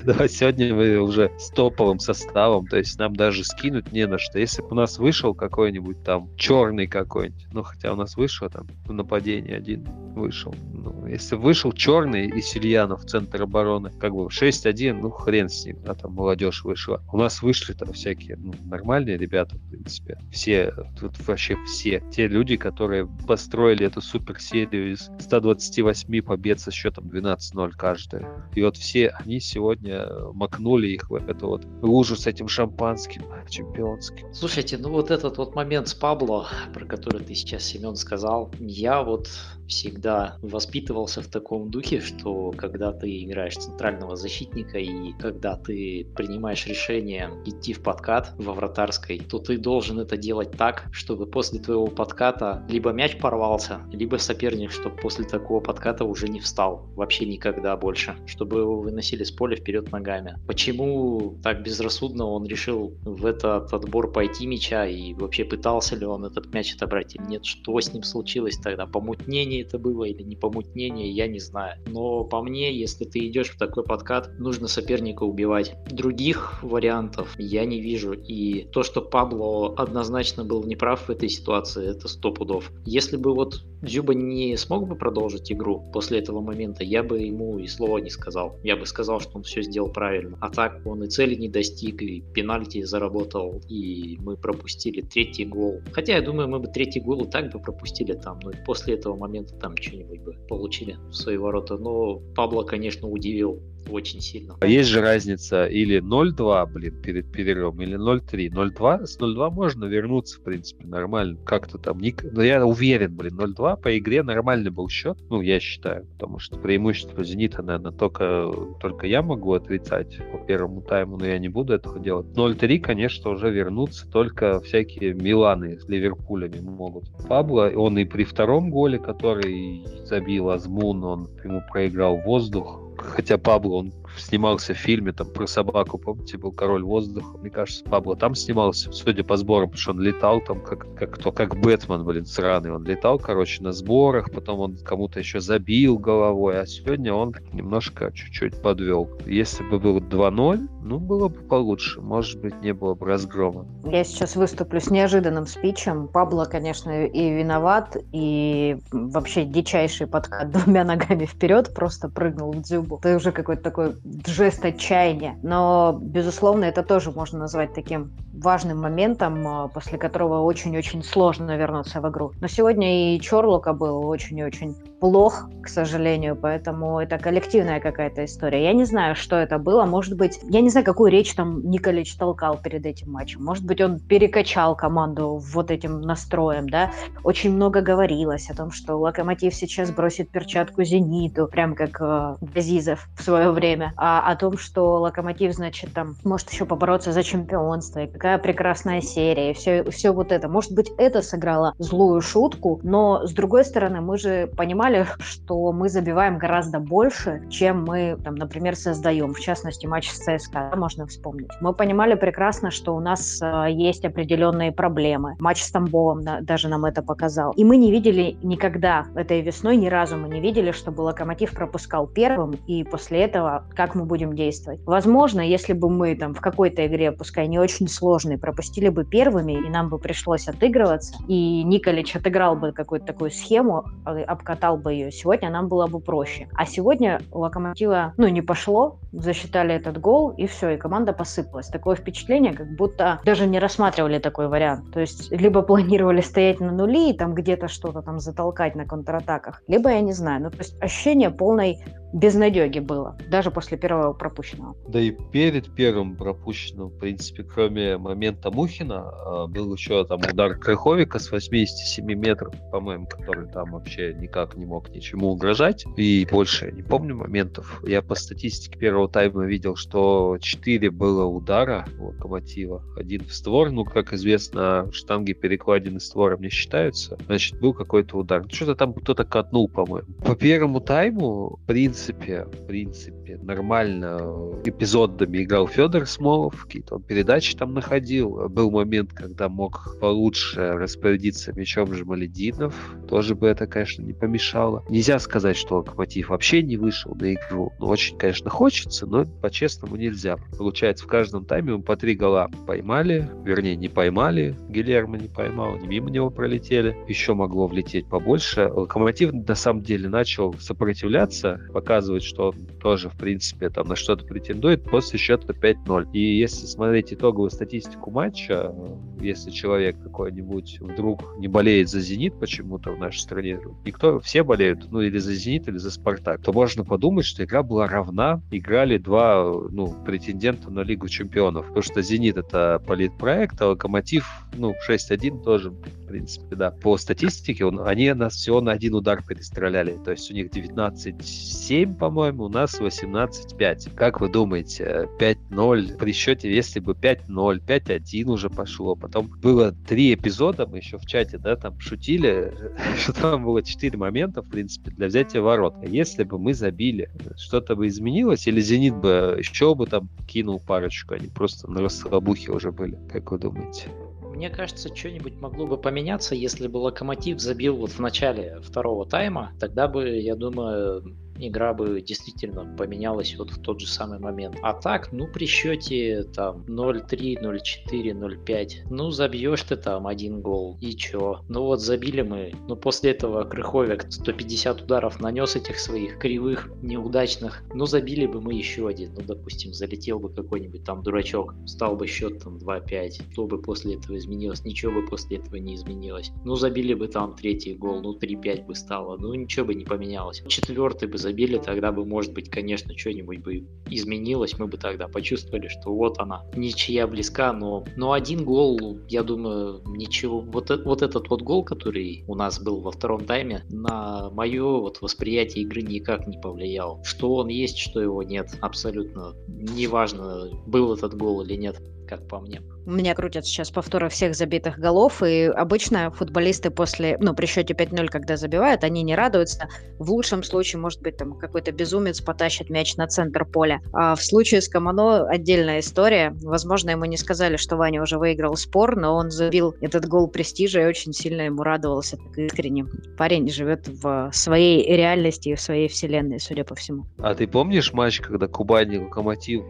Да, 0.03 0.27
сегодня 0.27 0.74
мы 0.74 0.98
уже 0.98 1.31
с 1.38 1.50
топовым 1.50 2.00
составом, 2.00 2.67
то 2.67 2.77
есть 2.77 2.98
нам 3.00 3.15
даже 3.15 3.43
скинуть 3.43 3.91
не 3.91 4.07
на 4.07 4.17
что. 4.17 4.39
Если 4.39 4.62
бы 4.62 4.69
у 4.71 4.75
нас 4.75 4.98
вышел 4.98 5.33
какой-нибудь 5.33 6.03
там 6.03 6.29
черный 6.36 6.88
какой-нибудь, 6.88 7.48
ну, 7.51 7.63
хотя 7.63 7.93
у 7.93 7.95
нас 7.95 8.17
вышло 8.17 8.50
там 8.50 8.67
в 8.86 8.93
нападении 8.93 9.53
один 9.53 9.86
вышел. 10.15 10.53
Ну, 10.74 11.07
если 11.07 11.36
вышел 11.36 11.71
черный 11.71 12.27
и 12.27 12.41
Сильянов 12.41 13.03
в 13.03 13.05
центр 13.05 13.43
обороны, 13.43 13.68
как 13.99 14.13
бы 14.13 14.25
6-1, 14.25 14.93
ну 14.93 15.09
хрен 15.09 15.49
с 15.49 15.65
ним, 15.65 15.77
да, 15.83 15.93
там 15.93 16.13
молодежь 16.13 16.63
вышла. 16.63 17.01
У 17.11 17.17
нас 17.17 17.41
вышли 17.41 17.73
там 17.73 17.93
всякие 17.93 18.38
ну, 18.38 18.53
нормальные 18.65 19.17
ребята, 19.17 19.55
в 19.55 19.69
принципе. 19.69 20.19
Все, 20.31 20.73
тут 20.99 21.19
вообще 21.27 21.57
все. 21.65 22.03
Те 22.11 22.27
люди, 22.27 22.57
которые 22.57 23.07
построили 23.27 23.85
эту 23.85 24.01
суперсерию 24.01 24.93
из 24.93 25.09
128 25.19 26.21
побед 26.21 26.59
со 26.59 26.71
счетом 26.71 27.05
12-0 27.05 27.71
каждая. 27.77 28.27
И 28.55 28.63
вот 28.63 28.77
все 28.77 29.09
они 29.09 29.39
сегодня 29.39 30.07
макнули 30.33 30.88
их 30.88 31.09
в 31.09 31.15
эту 31.15 31.47
вот 31.47 31.65
лужу 31.81 32.15
с 32.15 32.27
этим 32.27 32.47
шампанским 32.47 33.23
чемпионским. 33.49 34.33
Слушайте, 34.33 34.77
ну 34.77 34.89
вот 34.89 35.11
этот 35.11 35.38
вот 35.38 35.55
момент 35.55 35.88
с 35.88 35.93
Пабло, 35.93 36.47
про 36.73 36.85
который 36.85 37.21
ты 37.21 37.35
сейчас, 37.35 37.63
Семен, 37.63 37.95
сказал, 37.95 38.51
я 38.59 39.03
вот 39.03 39.29
всегда 39.69 40.38
воспитывался 40.41 41.21
в 41.21 41.27
таком 41.27 41.69
духе, 41.69 42.01
что 42.01 42.51
когда 42.57 42.91
ты 42.91 43.23
играешь 43.23 43.55
центрального 43.55 44.15
защитника 44.15 44.79
и 44.79 45.13
когда 45.13 45.55
ты 45.55 46.07
принимаешь 46.15 46.65
решение 46.65 47.31
идти 47.45 47.73
в 47.73 47.81
подкат 47.81 48.33
во 48.38 48.53
вратарской, 48.53 49.19
то 49.19 49.39
ты 49.39 49.57
должен 49.57 49.99
это 49.99 50.17
делать 50.17 50.51
так, 50.51 50.88
чтобы 50.91 51.27
после 51.27 51.59
твоего 51.59 51.88
подката 51.88 52.65
либо 52.67 52.91
мяч 52.91 53.17
порвался, 53.17 53.81
либо 53.91 54.17
соперник, 54.17 54.71
чтобы 54.71 54.95
после 54.97 55.25
такого 55.25 55.59
подката 55.61 56.03
уже 56.03 56.27
не 56.27 56.39
встал 56.39 56.88
вообще 56.95 57.25
никогда 57.25 57.77
больше, 57.77 58.15
чтобы 58.25 58.59
его 58.59 58.81
выносили 58.81 59.23
с 59.23 59.31
поля 59.31 59.55
вперед 59.55 59.91
ногами. 59.91 60.38
Почему 60.47 61.38
так 61.43 61.63
безрассудно 61.63 62.25
он 62.25 62.45
решил 62.45 62.93
в 63.03 63.25
этот 63.25 63.71
отбор 63.71 64.11
пойти 64.11 64.47
мяча 64.47 64.85
и 64.88 65.13
вообще 65.13 65.45
пытался 65.45 65.95
ли 65.95 66.05
он 66.05 66.25
этот 66.25 66.51
мяч 66.53 66.73
отобрать 66.73 67.15
или 67.15 67.23
нет, 67.23 67.45
что 67.45 67.79
с 67.79 67.93
ним 67.93 68.03
случилось 68.03 68.57
тогда, 68.57 68.88
помутнение 68.88 69.58
помутнение 69.59 69.63
это 69.63 69.77
было 69.79 70.03
или 70.05 70.23
не 70.23 70.35
помутнение, 70.35 71.11
я 71.11 71.27
не 71.27 71.39
знаю. 71.39 71.79
Но 71.87 72.23
по 72.23 72.41
мне, 72.41 72.73
если 72.77 73.05
ты 73.05 73.19
идешь 73.27 73.49
в 73.49 73.57
такой 73.57 73.83
подкат, 73.83 74.39
нужно 74.39 74.67
соперника 74.67 75.23
убивать. 75.23 75.75
Других 75.89 76.63
вариантов 76.63 77.35
я 77.37 77.65
не 77.65 77.81
вижу. 77.81 78.13
И 78.13 78.67
то, 78.71 78.83
что 78.83 79.01
Пабло 79.01 79.73
однозначно 79.75 80.45
был 80.45 80.63
неправ 80.63 81.07
в 81.07 81.09
этой 81.09 81.29
ситуации, 81.29 81.89
это 81.89 82.07
сто 82.07 82.31
пудов. 82.31 82.71
Если 82.85 83.17
бы 83.17 83.33
вот 83.33 83.63
Дзюба 83.81 84.13
не 84.13 84.57
смог 84.57 84.87
бы 84.87 84.95
продолжить 84.95 85.51
игру 85.51 85.89
после 85.93 86.19
этого 86.19 86.41
момента, 86.41 86.83
я 86.83 87.01
бы 87.01 87.19
ему 87.19 87.59
и 87.59 87.67
слова 87.67 87.99
не 87.99 88.09
сказал. 88.09 88.57
Я 88.61 88.75
бы 88.75 88.85
сказал, 88.85 89.21
что 89.21 89.37
он 89.37 89.43
все 89.43 89.61
сделал 89.61 89.89
правильно. 89.89 90.37
А 90.41 90.49
так 90.49 90.81
он 90.85 91.03
и 91.03 91.07
цели 91.07 91.35
не 91.35 91.47
достиг, 91.47 92.01
и 92.01 92.21
пенальти 92.33 92.83
заработал, 92.83 93.61
и 93.69 94.17
мы 94.19 94.35
пропустили 94.35 95.01
третий 95.01 95.45
гол. 95.45 95.79
Хотя 95.93 96.15
я 96.15 96.21
думаю, 96.21 96.49
мы 96.49 96.59
бы 96.59 96.67
третий 96.67 96.99
гол 96.99 97.23
и 97.23 97.29
так 97.29 97.51
бы 97.53 97.59
пропустили 97.59 98.13
там, 98.13 98.39
но 98.43 98.51
после 98.65 98.95
этого 98.95 99.15
момента 99.15 99.48
там 99.59 99.75
что-нибудь 99.77 100.21
бы 100.21 100.33
получили 100.47 100.97
в 101.09 101.13
свои 101.13 101.37
ворота. 101.37 101.77
Но 101.77 102.19
Пабло, 102.35 102.63
конечно, 102.63 103.07
удивил 103.07 103.61
очень 103.89 104.21
сильно. 104.21 104.55
А 104.59 104.67
есть 104.67 104.89
же 104.89 105.01
разница 105.01 105.65
или 105.65 106.01
0-2, 106.01 106.71
блин, 106.71 107.01
перед 107.01 107.31
перерывом, 107.31 107.81
или 107.81 107.98
0-3. 107.98 108.50
0-2, 108.50 109.05
с 109.05 109.19
0-2 109.19 109.51
можно 109.51 109.86
вернуться, 109.86 110.39
в 110.39 110.43
принципе, 110.43 110.88
нормально. 110.88 111.38
Как-то 111.45 111.77
там, 111.77 112.00
не... 112.00 112.15
но 112.31 112.43
я 112.43 112.65
уверен, 112.65 113.15
блин, 113.15 113.39
0-2 113.39 113.81
по 113.81 113.98
игре 113.98 114.24
нормальный 114.24 114.71
был 114.71 114.89
счет, 114.89 115.17
ну, 115.29 115.41
я 115.41 115.59
считаю, 115.59 116.05
потому 116.05 116.39
что 116.39 116.57
преимущество 116.57 117.24
Зенита, 117.24 117.62
наверное, 117.62 117.91
только, 117.91 118.51
только 118.79 119.07
я 119.07 119.21
могу 119.21 119.53
отрицать 119.53 120.17
по 120.31 120.38
первому 120.38 120.81
тайму, 120.81 121.17
но 121.17 121.25
я 121.25 121.39
не 121.39 121.50
буду 121.50 121.74
этого 121.74 122.00
делать. 122.00 122.27
0-3, 122.36 122.79
конечно, 122.79 123.31
уже 123.31 123.50
вернуться 123.50 124.09
только 124.09 124.59
всякие 124.62 125.13
Миланы 125.13 125.79
с 125.79 125.88
Ливерпулями 125.88 126.59
могут. 126.59 127.05
Пабло, 127.27 127.71
он 127.75 127.98
и 127.98 128.05
при 128.05 128.24
втором 128.24 128.69
голе, 128.69 129.00
который 129.00 129.83
забил 130.05 130.50
Азмун, 130.50 131.03
он 131.03 131.29
ему 131.43 131.62
проиграл 131.71 132.17
воздух, 132.17 132.88
хотя 133.01 133.37
Пабло, 133.37 133.75
он 133.77 133.93
снимался 134.17 134.73
в 134.73 134.77
фильме 134.77 135.11
там 135.11 135.27
про 135.27 135.47
собаку, 135.47 135.97
помните, 135.97 136.37
был 136.37 136.51
король 136.51 136.83
воздуха. 136.83 137.37
Мне 137.37 137.49
кажется, 137.49 137.83
Пабло 137.83 138.15
там 138.15 138.35
снимался, 138.35 138.91
судя 138.91 139.23
по 139.23 139.37
сборам, 139.37 139.69
потому 139.69 139.81
что 139.81 139.91
он 139.91 140.01
летал 140.01 140.41
там 140.41 140.61
как, 140.61 140.95
как 140.95 141.11
кто, 141.15 141.31
как 141.31 141.59
Бэтмен, 141.59 142.03
блин, 142.03 142.25
сраный. 142.25 142.71
Он 142.71 142.83
летал, 142.83 143.19
короче, 143.19 143.63
на 143.63 143.71
сборах, 143.71 144.31
потом 144.31 144.59
он 144.59 144.77
кому-то 144.77 145.19
еще 145.19 145.39
забил 145.39 145.97
головой, 145.97 146.61
а 146.61 146.65
сегодня 146.65 147.13
он 147.13 147.35
немножко 147.53 148.11
чуть-чуть 148.11 148.61
подвел. 148.61 149.09
Если 149.25 149.63
бы 149.63 149.79
был 149.79 149.99
2-0, 149.99 150.67
ну, 150.83 150.97
было 150.97 151.27
бы 151.27 151.39
получше. 151.41 152.01
Может 152.01 152.41
быть, 152.41 152.61
не 152.61 152.73
было 152.73 152.95
бы 152.95 153.05
разгрома. 153.05 153.65
Я 153.85 154.03
сейчас 154.03 154.35
выступлю 154.35 154.79
с 154.79 154.89
неожиданным 154.89 155.45
спичем. 155.45 156.07
Пабло, 156.07 156.45
конечно, 156.45 157.05
и 157.05 157.29
виноват, 157.29 157.95
и 158.11 158.77
вообще 158.91 159.45
дичайший 159.45 160.07
подкат 160.07 160.51
двумя 160.51 160.83
ногами 160.83 161.25
вперед 161.25 161.73
просто 161.75 162.09
прыгнул 162.09 162.53
в 162.53 162.61
дзюбу. 162.61 162.99
Это 163.03 163.15
уже 163.15 163.31
какой-то 163.31 163.61
такой 163.61 163.93
жест 164.27 164.63
отчаяния. 164.65 165.37
Но, 165.43 165.97
безусловно, 166.01 166.65
это 166.65 166.83
тоже 166.83 167.11
можно 167.11 167.39
назвать 167.39 167.73
таким 167.73 168.11
важным 168.33 168.81
моментом, 168.81 169.47
а, 169.47 169.67
после 169.67 169.97
которого 169.97 170.41
очень-очень 170.43 171.03
сложно 171.03 171.57
вернуться 171.57 172.01
в 172.01 172.09
игру. 172.09 172.33
Но 172.41 172.47
сегодня 172.47 173.15
и 173.15 173.19
Чорлока 173.19 173.73
был 173.73 174.05
очень-очень 174.07 174.75
плох, 174.99 175.49
к 175.61 175.67
сожалению, 175.67 176.35
поэтому 176.35 176.99
это 176.99 177.17
коллективная 177.17 177.79
какая-то 177.79 178.25
история. 178.25 178.63
Я 178.63 178.73
не 178.73 178.85
знаю, 178.85 179.15
что 179.15 179.35
это 179.35 179.57
было. 179.57 179.85
Может 179.85 180.15
быть, 180.17 180.39
я 180.43 180.61
не 180.61 180.69
знаю, 180.69 180.85
какую 180.85 181.11
речь 181.11 181.33
там 181.33 181.61
Николич 181.69 182.15
толкал 182.15 182.57
перед 182.57 182.85
этим 182.85 183.11
матчем. 183.11 183.43
Может 183.43 183.65
быть, 183.65 183.81
он 183.81 183.99
перекачал 183.99 184.75
команду 184.75 185.37
вот 185.37 185.71
этим 185.71 186.01
настроем, 186.01 186.69
да. 186.69 186.91
Очень 187.23 187.53
много 187.53 187.81
говорилось 187.81 188.49
о 188.49 188.55
том, 188.55 188.71
что 188.71 188.95
Локомотив 188.95 189.53
сейчас 189.53 189.91
бросит 189.91 190.29
перчатку 190.29 190.83
Зениту, 190.83 191.47
прям 191.47 191.75
как 191.75 191.97
э, 192.01 192.35
Газизов 192.53 193.07
в 193.17 193.23
свое 193.23 193.51
время, 193.51 193.93
а 193.97 194.29
о 194.29 194.35
том, 194.35 194.57
что 194.57 194.99
Локомотив, 194.99 195.53
значит, 195.53 195.93
там 195.93 196.15
может 196.23 196.49
еще 196.51 196.65
побороться 196.65 197.11
за 197.11 197.23
чемпионство, 197.23 197.99
и 197.99 198.07
какая 198.07 198.37
прекрасная 198.37 199.01
серия, 199.01 199.51
и 199.51 199.53
все, 199.53 199.83
все 199.91 200.11
вот 200.11 200.31
это. 200.31 200.47
Может 200.47 200.73
быть, 200.73 200.91
это 200.97 201.21
сыграло 201.21 201.73
злую 201.77 202.21
шутку, 202.21 202.79
но 202.83 203.25
с 203.25 203.31
другой 203.33 203.65
стороны, 203.65 204.01
мы 204.01 204.17
же 204.17 204.47
понимали, 204.57 204.88
что 205.19 205.72
мы 205.72 205.89
забиваем 205.89 206.38
гораздо 206.38 206.79
больше, 206.79 207.41
чем 207.50 207.84
мы, 207.84 208.17
там, 208.24 208.36
например, 208.36 208.75
создаем. 208.75 209.34
В 209.34 209.39
частности, 209.39 209.86
матч 209.86 210.10
с 210.10 210.19
ЦСКА 210.19 210.74
можно 210.75 211.05
вспомнить. 211.08 211.50
Мы 211.62 211.74
понимали 211.74 212.15
прекрасно, 212.15 212.72
что 212.72 212.96
у 212.96 213.00
нас 213.00 213.39
э, 213.41 213.67
есть 213.72 214.05
определенные 214.05 214.72
проблемы. 214.72 215.36
Матч 215.39 215.63
с 215.63 215.72
Тамбовом 215.72 216.24
да, 216.24 216.39
даже 216.41 216.67
нам 216.67 216.86
это 216.86 217.01
показал. 217.01 217.51
И 217.53 217.63
мы 217.63 217.77
не 217.77 217.91
видели 217.91 218.38
никогда 218.43 219.05
этой 219.15 219.41
весной, 219.41 219.77
ни 219.77 219.88
разу 219.88 220.17
мы 220.17 220.29
не 220.29 220.39
видели, 220.39 220.72
чтобы 220.72 221.01
Локомотив 221.01 221.51
пропускал 221.51 222.08
первым, 222.08 222.51
и 222.67 222.84
после 222.84 223.22
этого 223.22 223.65
как 223.75 223.96
мы 223.96 224.05
будем 224.05 224.36
действовать. 224.36 224.81
Возможно, 224.86 225.41
если 225.41 225.74
бы 225.74 225.89
мы 225.89 226.15
там 226.15 226.34
в 226.34 226.41
какой-то 226.41 226.86
игре, 226.88 227.12
пускай 227.12 227.48
не 227.48 227.60
очень 227.60 227.88
сложной, 227.88 228.38
пропустили 228.38 228.89
бы 228.89 229.05
первыми, 229.05 229.53
и 229.53 229.69
нам 229.69 229.89
бы 229.89 229.98
пришлось 229.98 230.48
отыгрываться, 230.48 231.15
и 231.27 231.63
Николич 231.63 232.15
отыграл 232.15 232.55
бы 232.55 232.72
какую-то 232.72 233.05
такую 233.08 233.31
схему, 233.31 233.86
э, 234.05 234.22
обкатал 234.24 234.77
бы 234.79 234.93
ее, 234.93 235.12
сегодня 235.12 235.50
нам 235.50 235.67
было 235.67 235.88
бы 235.88 236.00
проще. 236.00 236.48
А 236.55 236.65
сегодня 236.65 237.21
Локомотива, 237.31 238.13
ну, 238.17 238.27
не 238.27 238.41
пошло, 238.41 238.98
засчитали 239.12 239.75
этот 239.75 240.00
гол, 240.00 240.31
и 240.31 240.48
все, 240.48 240.71
и 240.71 240.77
команда 240.77 241.13
посыпалась. 241.13 241.67
Такое 241.67 241.95
впечатление, 241.95 242.53
как 242.53 242.75
будто 242.75 243.19
даже 243.25 243.48
не 243.48 243.59
рассматривали 243.59 244.19
такой 244.19 244.48
вариант. 244.48 244.91
То 244.91 245.00
есть, 245.00 245.31
либо 245.31 245.62
планировали 245.62 246.21
стоять 246.21 246.59
на 246.59 246.71
нуле 246.71 247.12
и 247.12 247.13
там 247.17 247.33
где-то 247.33 247.67
что-то 247.67 248.01
там 248.01 248.19
затолкать 248.19 248.75
на 248.75 248.86
контратаках, 248.86 249.62
либо 249.67 249.89
я 249.89 250.01
не 250.01 250.13
знаю. 250.13 250.43
Ну, 250.43 250.50
то 250.50 250.57
есть 250.59 250.81
ощущение 250.81 251.29
полной 251.29 251.79
безнадеги 252.13 252.79
было, 252.79 253.15
даже 253.29 253.51
после 253.51 253.77
первого 253.77 254.13
пропущенного. 254.13 254.75
Да 254.87 254.99
и 254.99 255.11
перед 255.31 255.73
первым 255.75 256.15
пропущенным, 256.15 256.89
в 256.89 256.97
принципе, 256.97 257.43
кроме 257.43 257.97
момента 257.97 258.51
Мухина, 258.51 259.09
а, 259.09 259.47
был 259.47 259.73
еще 259.73 260.05
там 260.05 260.19
удар 260.19 260.57
Крыховика 260.57 261.19
с 261.19 261.31
87 261.31 262.05
метров, 262.13 262.53
по-моему, 262.71 263.07
который 263.07 263.47
там 263.47 263.71
вообще 263.71 264.13
никак 264.13 264.55
не 264.55 264.65
мог 264.65 264.89
ничему 264.89 265.29
угрожать. 265.29 265.85
И 265.97 266.27
больше 266.29 266.67
я 266.67 266.71
не 266.71 266.81
помню 266.81 267.15
моментов. 267.15 267.83
Я 267.85 268.01
по 268.01 268.15
статистике 268.15 268.79
первого 268.79 269.07
тайма 269.07 269.45
видел, 269.45 269.75
что 269.75 270.37
4 270.39 270.89
было 270.91 271.25
удара 271.25 271.85
Локомотива. 271.99 272.83
Один 272.97 273.23
в 273.23 273.33
створ, 273.33 273.69
ну, 273.71 273.85
как 273.85 274.13
известно, 274.13 274.89
штанги 274.91 275.33
перекладины 275.33 275.99
створа 275.99 276.37
не 276.37 276.49
считаются. 276.49 277.17
Значит, 277.27 277.59
был 277.59 277.73
какой-то 277.73 278.17
удар. 278.17 278.45
Что-то 278.51 278.75
там 278.75 278.93
кто-то 278.93 279.23
катнул, 279.25 279.67
по-моему. 279.67 280.07
По 280.25 280.35
первому 280.35 280.79
тайму 280.79 281.59
принц 281.67 281.98
принципе, 281.98 281.98
в 282.07 282.65
принципе, 282.67 283.37
нормально 283.41 284.19
эпизодами 284.63 285.43
играл 285.43 285.67
Федор 285.67 286.05
Смолов, 286.05 286.65
какие-то 286.65 286.95
он 286.95 287.03
передачи 287.03 287.55
там 287.55 287.73
находил. 287.73 288.49
Был 288.49 288.71
момент, 288.71 289.13
когда 289.13 289.49
мог 289.49 289.97
получше 289.99 290.73
распорядиться 290.73 291.53
мячом 291.53 291.93
Жмалединов. 291.93 292.73
Тоже 293.07 293.35
бы 293.35 293.47
это, 293.47 293.67
конечно, 293.67 294.01
не 294.01 294.13
помешало. 294.13 294.83
Нельзя 294.89 295.19
сказать, 295.19 295.57
что 295.57 295.77
Локомотив 295.77 296.29
вообще 296.29 296.61
не 296.61 296.77
вышел 296.77 297.15
на 297.15 297.33
игру. 297.33 297.73
Ну, 297.79 297.87
очень, 297.87 298.17
конечно, 298.17 298.49
хочется, 298.49 299.05
но 299.05 299.25
по-честному 299.25 299.95
нельзя. 299.95 300.37
Получается, 300.57 301.05
в 301.05 301.07
каждом 301.07 301.45
тайме 301.45 301.75
мы 301.75 301.83
по 301.83 301.95
три 301.95 302.15
гола 302.15 302.49
поймали, 302.65 303.29
вернее, 303.43 303.75
не 303.75 303.89
поймали. 303.89 304.55
Гильермо 304.69 305.17
не 305.17 305.27
поймал, 305.27 305.77
не 305.77 305.87
мимо 305.87 306.09
него 306.09 306.29
пролетели. 306.29 306.95
Еще 307.07 307.33
могло 307.33 307.67
влететь 307.67 308.07
побольше. 308.07 308.69
Локомотив, 308.71 309.33
на 309.33 309.55
самом 309.55 309.81
деле, 309.81 310.09
начал 310.09 310.53
сопротивляться, 310.59 311.59
пока 311.73 311.88
показывает, 311.89 312.22
что 312.22 312.50
он 312.50 312.67
тоже, 312.79 313.10
в 313.10 313.17
принципе, 313.17 313.72
там 313.72 313.88
на 313.88 313.96
что-то 313.96 314.24
претендует 314.24 314.84
после 314.84 315.17
счета 315.17 315.53
5-0. 315.53 316.12
И 316.13 316.38
если 316.38 316.67
смотреть 316.67 317.12
итоговую 317.13 317.50
статистику 317.50 318.12
матча, 318.12 318.72
если 319.19 319.50
человек 319.50 320.00
какой-нибудь 320.03 320.81
вдруг 320.81 321.36
не 321.39 321.48
болеет 321.48 321.89
за 321.89 322.00
«Зенит» 322.00 322.39
почему-то 322.39 322.91
в 322.91 323.00
нашей 323.00 323.17
стране, 323.17 323.60
никто, 323.86 324.19
все 324.19 324.43
болеют, 324.43 324.91
ну, 324.91 325.01
или 325.01 325.17
за 325.17 325.34
«Зенит», 325.34 325.67
или 325.67 325.77
за 325.77 325.89
«Спартак», 325.89 326.43
то 326.43 326.53
можно 326.53 326.86
подумать, 326.86 327.25
что 327.25 327.43
игра 327.43 327.63
была 327.63 327.88
равна, 327.88 328.39
играли 328.51 329.00
два, 329.00 329.51
ну, 329.72 329.91
претендента 330.05 330.69
на 330.69 330.81
Лигу 330.81 331.08
чемпионов. 331.08 331.65
Потому 331.69 331.81
что 331.81 332.03
«Зенит»— 332.03 332.38
это 332.38 332.84
политпроект, 332.86 333.60
а 333.63 333.69
«Локомотив», 333.69 334.27
ну, 334.55 334.75
6-1 334.88 335.43
тоже, 335.43 335.72
в 335.72 336.08
принципе, 336.08 336.55
да. 336.55 336.69
По 336.69 336.98
статистике 336.98 337.65
он, 337.65 337.79
они 337.79 338.13
нас 338.13 338.36
всего 338.36 338.62
на 338.62 338.74
один 338.74 338.93
удар 338.93 339.24
перестреляли. 339.25 339.98
То 340.05 340.12
есть 340.12 340.29
у 340.29 340.36
них 340.36 340.51
19-7 340.51 341.78
7, 341.79 341.95
по-моему, 341.95 342.45
у 342.45 342.50
нас 342.50 342.81
18-5. 342.81 343.95
Как 343.95 344.19
вы 344.19 344.27
думаете, 344.27 345.07
5-0 345.17 345.98
при 345.98 346.12
счете, 346.12 346.53
если 346.53 346.81
бы 346.81 346.91
5-0, 346.91 347.65
5-1 347.65 348.24
уже 348.25 348.50
пошло, 348.50 348.95
потом 348.95 349.27
было 349.41 349.71
три 349.88 350.13
эпизода, 350.13 350.67
мы 350.67 350.79
еще 350.79 350.98
в 350.98 351.05
чате, 351.05 351.38
да, 351.38 351.56
там 351.56 351.80
шутили, 351.80 352.53
что 352.97 353.13
там 353.13 353.45
было 353.45 353.63
4 353.63 353.97
момента, 353.97 354.41
в 354.41 354.49
принципе, 354.49 354.91
для 354.91 355.08
взятия 355.08 355.41
ворот. 355.41 355.75
А 355.82 355.86
если 355.86 356.25
бы 356.25 356.38
мы 356.38 356.53
забили, 356.53 357.10
что-то 357.38 357.77
бы 357.77 357.88
изменилось, 357.88 358.45
или 358.47 358.60
Зенит 358.60 358.97
бы 358.97 359.38
еще 359.39 359.73
бы 359.73 359.88
там 359.88 360.10
кинул 360.27 360.60
парочку, 360.60 361.13
они 361.13 361.27
просто 361.27 361.71
на 361.71 361.80
расслабухе 361.80 362.51
уже 362.51 362.73
были, 362.73 362.97
как 363.10 363.32
вы 363.32 363.39
думаете? 363.39 363.88
Мне 364.34 364.49
кажется, 364.49 364.93
что-нибудь 364.93 365.39
могло 365.39 365.65
бы 365.65 365.77
поменяться, 365.77 366.36
если 366.36 366.67
бы 366.67 366.77
Локомотив 366.77 367.39
забил 367.39 367.77
вот 367.77 367.91
в 367.91 367.99
начале 367.99 368.60
второго 368.62 369.06
тайма. 369.06 369.51
Тогда 369.60 369.88
бы, 369.88 370.17
я 370.19 370.36
думаю, 370.36 371.03
игра 371.39 371.73
бы 371.73 372.02
действительно 372.02 372.65
поменялась 372.78 373.36
вот 373.38 373.52
в 373.52 373.62
тот 373.62 373.80
же 373.80 373.88
самый 373.88 374.19
момент. 374.19 374.58
А 374.62 374.73
так, 374.73 375.12
ну, 375.12 375.28
при 375.28 375.45
счете 375.45 376.23
там 376.23 376.65
0-3, 376.67 377.41
0-4, 377.41 378.38
0-5, 378.45 378.69
ну, 378.89 379.12
забьешь 379.12 379.63
ты 379.63 379.75
там 379.75 380.08
один 380.08 380.41
гол, 380.41 380.78
и 380.82 380.91
чё? 380.91 381.41
Ну 381.47 381.63
вот 381.63 381.82
забили 381.82 382.21
мы, 382.21 382.54
ну, 382.67 382.75
после 382.75 383.12
этого 383.12 383.43
Крыховик 383.43 384.12
150 384.12 384.82
ударов 384.82 385.19
нанес 385.19 385.56
этих 385.56 385.80
своих 385.80 386.19
кривых, 386.19 386.69
неудачных, 386.82 387.63
ну, 387.73 387.86
забили 387.86 388.25
бы 388.25 388.41
мы 388.41 388.54
еще 388.54 388.88
один, 388.88 389.13
ну, 389.13 389.21
допустим, 389.25 389.73
залетел 389.73 390.19
бы 390.19 390.30
какой-нибудь 390.30 390.84
там 390.84 391.04
дурачок, 391.04 391.56
стал 391.65 391.95
бы 391.95 392.08
счет 392.08 392.43
там 392.43 392.58
2-5, 392.58 393.32
что 393.32 393.47
бы 393.47 393.62
после 393.62 393.95
этого 393.95 394.17
изменилось? 394.17 394.65
Ничего 394.65 395.02
бы 395.02 395.08
после 395.08 395.38
этого 395.38 395.56
не 395.56 395.75
изменилось. 395.75 396.32
Ну, 396.43 396.56
забили 396.56 396.93
бы 396.93 397.08
там 397.08 397.36
третий 397.36 397.75
гол, 397.75 398.02
ну, 398.02 398.17
3-5 398.17 398.65
бы 398.65 398.75
стало, 398.75 399.17
ну, 399.17 399.34
ничего 399.34 399.67
бы 399.67 399.75
не 399.75 399.86
поменялось. 399.86 400.43
Четвертый 400.47 401.08
бы 401.08 401.17
забили, 401.17 401.28
тогда 401.57 401.91
бы, 401.91 402.05
может 402.05 402.33
быть, 402.33 402.49
конечно, 402.49 402.97
что-нибудь 402.97 403.39
бы 403.39 403.67
изменилось, 403.89 404.57
мы 404.57 404.67
бы 404.67 404.77
тогда 404.77 405.07
почувствовали, 405.07 405.67
что 405.67 405.93
вот 405.93 406.19
она, 406.19 406.43
ничья 406.55 407.07
близка, 407.07 407.53
но, 407.53 407.85
но 407.95 408.13
один 408.13 408.43
гол, 408.43 408.99
я 409.07 409.23
думаю, 409.23 409.81
ничего. 409.85 410.41
Вот, 410.41 410.69
вот 410.85 411.01
этот 411.01 411.29
вот 411.29 411.41
гол, 411.41 411.63
который 411.63 412.23
у 412.27 412.35
нас 412.35 412.61
был 412.61 412.81
во 412.81 412.91
втором 412.91 413.25
тайме, 413.25 413.63
на 413.69 414.29
мое 414.31 414.63
вот 414.63 415.01
восприятие 415.01 415.63
игры 415.63 415.81
никак 415.81 416.27
не 416.27 416.37
повлиял. 416.37 417.01
Что 417.03 417.35
он 417.35 417.47
есть, 417.47 417.77
что 417.77 418.01
его 418.01 418.23
нет, 418.23 418.57
абсолютно 418.61 419.33
неважно, 419.47 420.49
был 420.67 420.93
этот 420.93 421.15
гол 421.15 421.41
или 421.41 421.55
нет 421.55 421.81
как 422.10 422.28
по 422.28 422.39
мне. 422.39 422.62
У 422.88 422.91
меня 422.91 423.13
крутят 423.13 423.45
сейчас 423.45 423.69
повторы 423.69 424.10
всех 424.10 424.34
забитых 424.34 424.80
голов, 424.80 425.22
и 425.22 425.43
обычно 425.43 426.10
футболисты 426.10 426.72
после, 426.72 427.17
ну, 427.19 427.36
при 427.36 427.45
счете 427.45 427.76
5-0, 427.76 428.08
когда 428.08 428.36
забивают, 428.36 428.84
они 428.84 429.04
не 429.04 429.15
радуются. 429.15 429.69
В 430.00 430.12
лучшем 430.12 430.41
случае, 430.41 430.80
может 430.80 431.02
быть, 431.02 431.17
там 431.17 431.38
какой-то 431.38 431.72
безумец 431.72 432.19
потащит 432.19 432.72
мяч 432.72 432.95
на 432.95 433.08
центр 433.08 433.45
поля. 433.45 433.82
А 433.93 434.15
в 434.15 434.24
случае 434.24 434.62
с 434.62 434.67
Камано 434.67 435.28
отдельная 435.30 435.82
история. 435.82 436.34
Возможно, 436.41 436.89
ему 436.89 437.06
не 437.06 437.17
сказали, 437.17 437.58
что 437.58 437.78
Ваня 437.78 438.02
уже 438.02 438.17
выиграл 438.17 438.56
спор, 438.56 438.95
но 438.95 439.15
он 439.15 439.30
забил 439.30 439.76
этот 439.80 440.08
гол 440.08 440.28
престижа 440.28 440.82
и 440.82 440.86
очень 440.86 441.13
сильно 441.13 441.43
ему 441.43 441.62
радовался 441.62 442.17
так 442.17 442.38
искренне. 442.39 442.86
Парень 443.17 443.48
живет 443.50 443.88
в 443.88 444.32
своей 444.34 444.95
реальности 444.95 445.50
и 445.50 445.56
в 445.56 445.62
своей 445.62 445.88
вселенной, 445.88 446.39
судя 446.39 446.63
по 446.63 446.74
всему. 446.74 447.06
А 447.19 447.36
ты 447.36 447.45
помнишь 447.45 447.93
матч, 447.93 448.19
когда 448.19 448.48
Кубань 448.48 448.93
и 448.93 448.98
Локомотив 448.98 449.63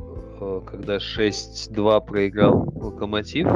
когда 0.65 0.97
6-2 0.97 2.05
проиграл 2.05 2.71
Локомотив. 2.75 3.47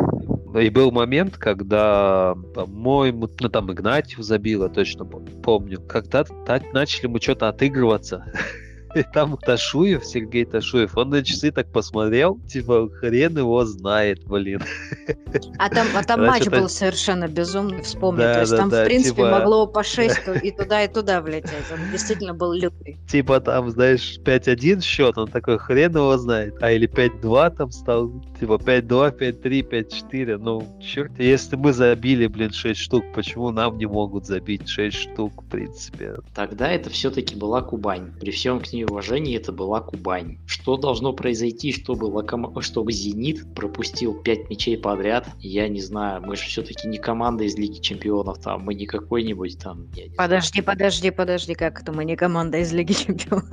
И 0.60 0.70
был 0.70 0.92
момент, 0.92 1.38
когда, 1.38 2.36
по-моему, 2.54 3.28
ну 3.40 3.50
там 3.50 3.72
Игнатьев 3.72 4.20
я 4.20 4.70
точно 4.70 5.06
помню. 5.06 5.82
Когда 5.82 6.24
так 6.24 6.74
начали 6.74 7.08
мы 7.08 7.20
что-то 7.20 7.50
отыгрываться. 7.50 8.26
И 8.96 9.04
там 9.04 9.38
Ташуев, 9.38 10.06
Сергей 10.06 10.46
Ташуев, 10.46 10.96
он 10.98 11.10
на 11.10 11.24
часы 11.24 11.52
так 11.52 11.72
посмотрел, 11.72 12.40
типа, 12.48 12.90
хрен 12.90 13.38
его 13.38 13.66
знает, 13.66 14.24
блин. 14.26 14.62
А 15.58 15.68
там, 15.70 15.88
а 15.96 16.04
там 16.04 16.26
матч 16.26 16.46
был 16.48 16.70
совершенно 16.70 17.28
безумный, 17.28 17.82
вспомни. 17.82 18.20
Да, 18.20 18.34
То 18.36 18.40
есть 18.42 18.52
да, 18.52 18.58
там, 18.58 18.70
да, 18.70 18.84
в 18.84 18.86
принципе, 18.86 19.16
типа... 19.16 19.30
могло 19.32 19.66
по 19.66 19.84
6 19.84 20.22
и 20.44 20.52
туда, 20.52 20.84
и 20.84 20.88
туда 20.88 21.22
влететь. 21.22 21.52
Он 21.72 21.80
действительно 21.92 22.36
был 22.36 22.54
лютый. 22.54 23.00
Типа 23.08 23.40
там, 23.40 23.72
знаешь, 23.72 24.20
5-1 24.24 24.82
счет, 24.82 25.18
он 25.18 25.28
такой, 25.28 25.58
хрен 25.58 25.96
его 25.96 26.18
знает. 26.18 26.62
А 26.62 26.72
или 26.72 26.88
5-2 26.88 27.56
там 27.56 27.72
стал, 27.72 28.12
типа 28.40 28.54
5-2, 28.54 29.18
5-3, 29.18 30.12
5-4. 30.12 30.38
Ну, 30.38 30.80
черт, 30.80 31.12
если 31.18 31.56
мы 31.56 31.74
забили, 31.74 32.28
блин, 32.28 32.52
6 32.52 32.80
штук, 32.80 33.04
почему 33.16 33.50
нам 33.50 33.78
не 33.80 33.88
могут 33.88 34.28
забить 34.28 34.70
6 34.70 34.96
штук, 34.96 35.42
в 35.42 35.50
принципе? 35.50 36.18
Тогда 36.36 36.70
это 36.72 36.92
все-таки 36.92 37.36
была 37.36 37.62
Кубань. 37.64 38.12
При 38.20 38.30
всем 38.30 38.60
к 38.60 38.72
ней 38.72 38.83
уважении 38.86 39.36
это 39.36 39.52
была 39.52 39.82
Кубань. 39.82 40.38
Что 40.46 40.78
должно 40.78 41.14
произойти, 41.14 41.72
чтобы, 41.72 42.06
локом... 42.06 42.62
чтобы 42.62 42.92
Зенит 42.92 43.54
пропустил 43.56 44.22
5 44.22 44.50
мячей 44.50 44.78
подряд? 44.78 45.28
Я 45.40 45.68
не 45.68 45.82
знаю, 45.82 46.22
мы 46.26 46.36
же 46.36 46.44
все-таки 46.44 46.88
не 46.88 46.98
команда 46.98 47.44
из 47.44 47.58
Лиги 47.58 47.80
Чемпионов, 47.80 48.40
там, 48.40 48.62
мы 48.62 48.74
не 48.74 48.86
какой-нибудь 48.86 49.60
там... 49.60 49.88
Подожди, 50.18 50.62
знаю. 50.62 50.66
подожди, 50.66 51.12
подожди, 51.12 51.54
как 51.56 51.82
это 51.82 51.92
мы 51.92 52.06
не 52.06 52.16
команда 52.16 52.58
из 52.58 52.74
Лиги 52.74 52.94
Чемпионов? 52.94 53.46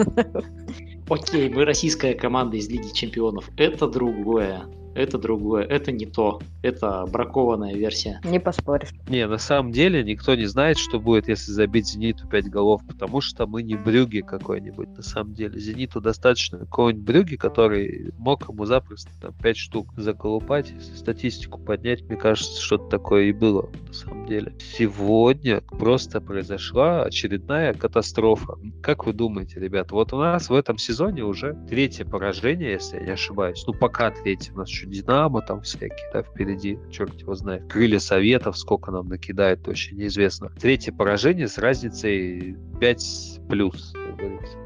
Окей, 1.09 1.49
мы 1.49 1.65
российская 1.65 2.15
команда 2.15 2.57
из 2.57 2.69
Лиги 2.69 2.93
Чемпионов. 2.93 3.51
Это 3.57 3.89
другое 3.89 4.67
это 4.95 5.19
другое, 5.19 5.65
это 5.65 5.93
не 5.93 6.07
то, 6.07 6.41
это 6.63 7.07
бракованная 7.07 7.75
версия. 7.75 8.21
Не 8.25 8.41
поспоришь. 8.41 8.91
Не, 9.09 9.27
на 9.27 9.39
самом 9.39 9.73
деле 9.73 10.03
никто 10.03 10.35
не 10.35 10.47
знает, 10.47 10.79
что 10.79 10.99
будет, 10.99 11.29
если 11.29 11.53
забить 11.53 11.89
Зениту 11.89 12.27
5 12.27 12.51
голов, 12.51 12.83
потому 12.87 13.21
что 13.21 13.47
мы 13.47 13.63
не 13.63 13.77
Брюги 13.77 14.21
какой-нибудь, 14.21 14.89
на 14.97 15.03
самом 15.03 15.35
деле. 15.35 15.59
Зениту 15.59 16.01
достаточно 16.01 16.59
какого-нибудь 16.59 17.05
Брюги, 17.05 17.37
который 17.37 18.13
мог 18.19 18.49
ему 18.49 18.65
запросто 18.65 19.11
там 19.21 19.33
5 19.43 19.57
штук 19.57 19.89
заколупать, 19.97 20.73
статистику 20.95 21.59
поднять, 21.59 22.03
мне 22.03 22.17
кажется, 22.17 22.61
что-то 22.61 22.89
такое 22.89 23.25
и 23.25 23.33
было, 23.33 23.71
на 23.87 23.93
самом 23.93 24.27
деле. 24.27 24.55
Сегодня 24.59 25.61
просто 25.61 26.21
произошла 26.21 27.05
очередная 27.05 27.75
катастрофа. 27.75 28.55
Как 28.83 29.07
вы 29.07 29.13
думаете, 29.13 29.61
ребят, 29.61 29.93
вот 29.93 30.13
у 30.13 30.19
нас 30.19 30.49
в 30.49 30.55
этом 30.55 30.79
сезоне 30.79 31.25
уже 31.25 31.57
третье 31.69 32.05
поражение, 32.05 32.73
если 32.73 32.97
я 32.99 33.03
не 33.03 33.11
ошибаюсь, 33.13 33.65
ну 33.67 33.73
пока 33.73 34.11
третье, 34.11 34.53
у 34.53 34.59
нас 34.59 34.69
еще 34.81 34.87
Динамо 34.87 35.43
там 35.43 35.63
всякие, 35.63 36.11
да, 36.13 36.23
впереди, 36.23 36.79
черт 36.91 37.21
его 37.21 37.35
знает. 37.35 37.71
Крылья 37.71 37.99
Советов, 37.99 38.57
сколько 38.59 38.91
нам 38.91 39.09
накидает, 39.09 39.67
вообще 39.67 39.95
неизвестно. 39.95 40.51
Третье 40.61 40.93
поражение 40.93 41.49
с 41.49 41.59
разницей 41.59 42.57
5 42.81 43.41
плюс, 43.49 43.93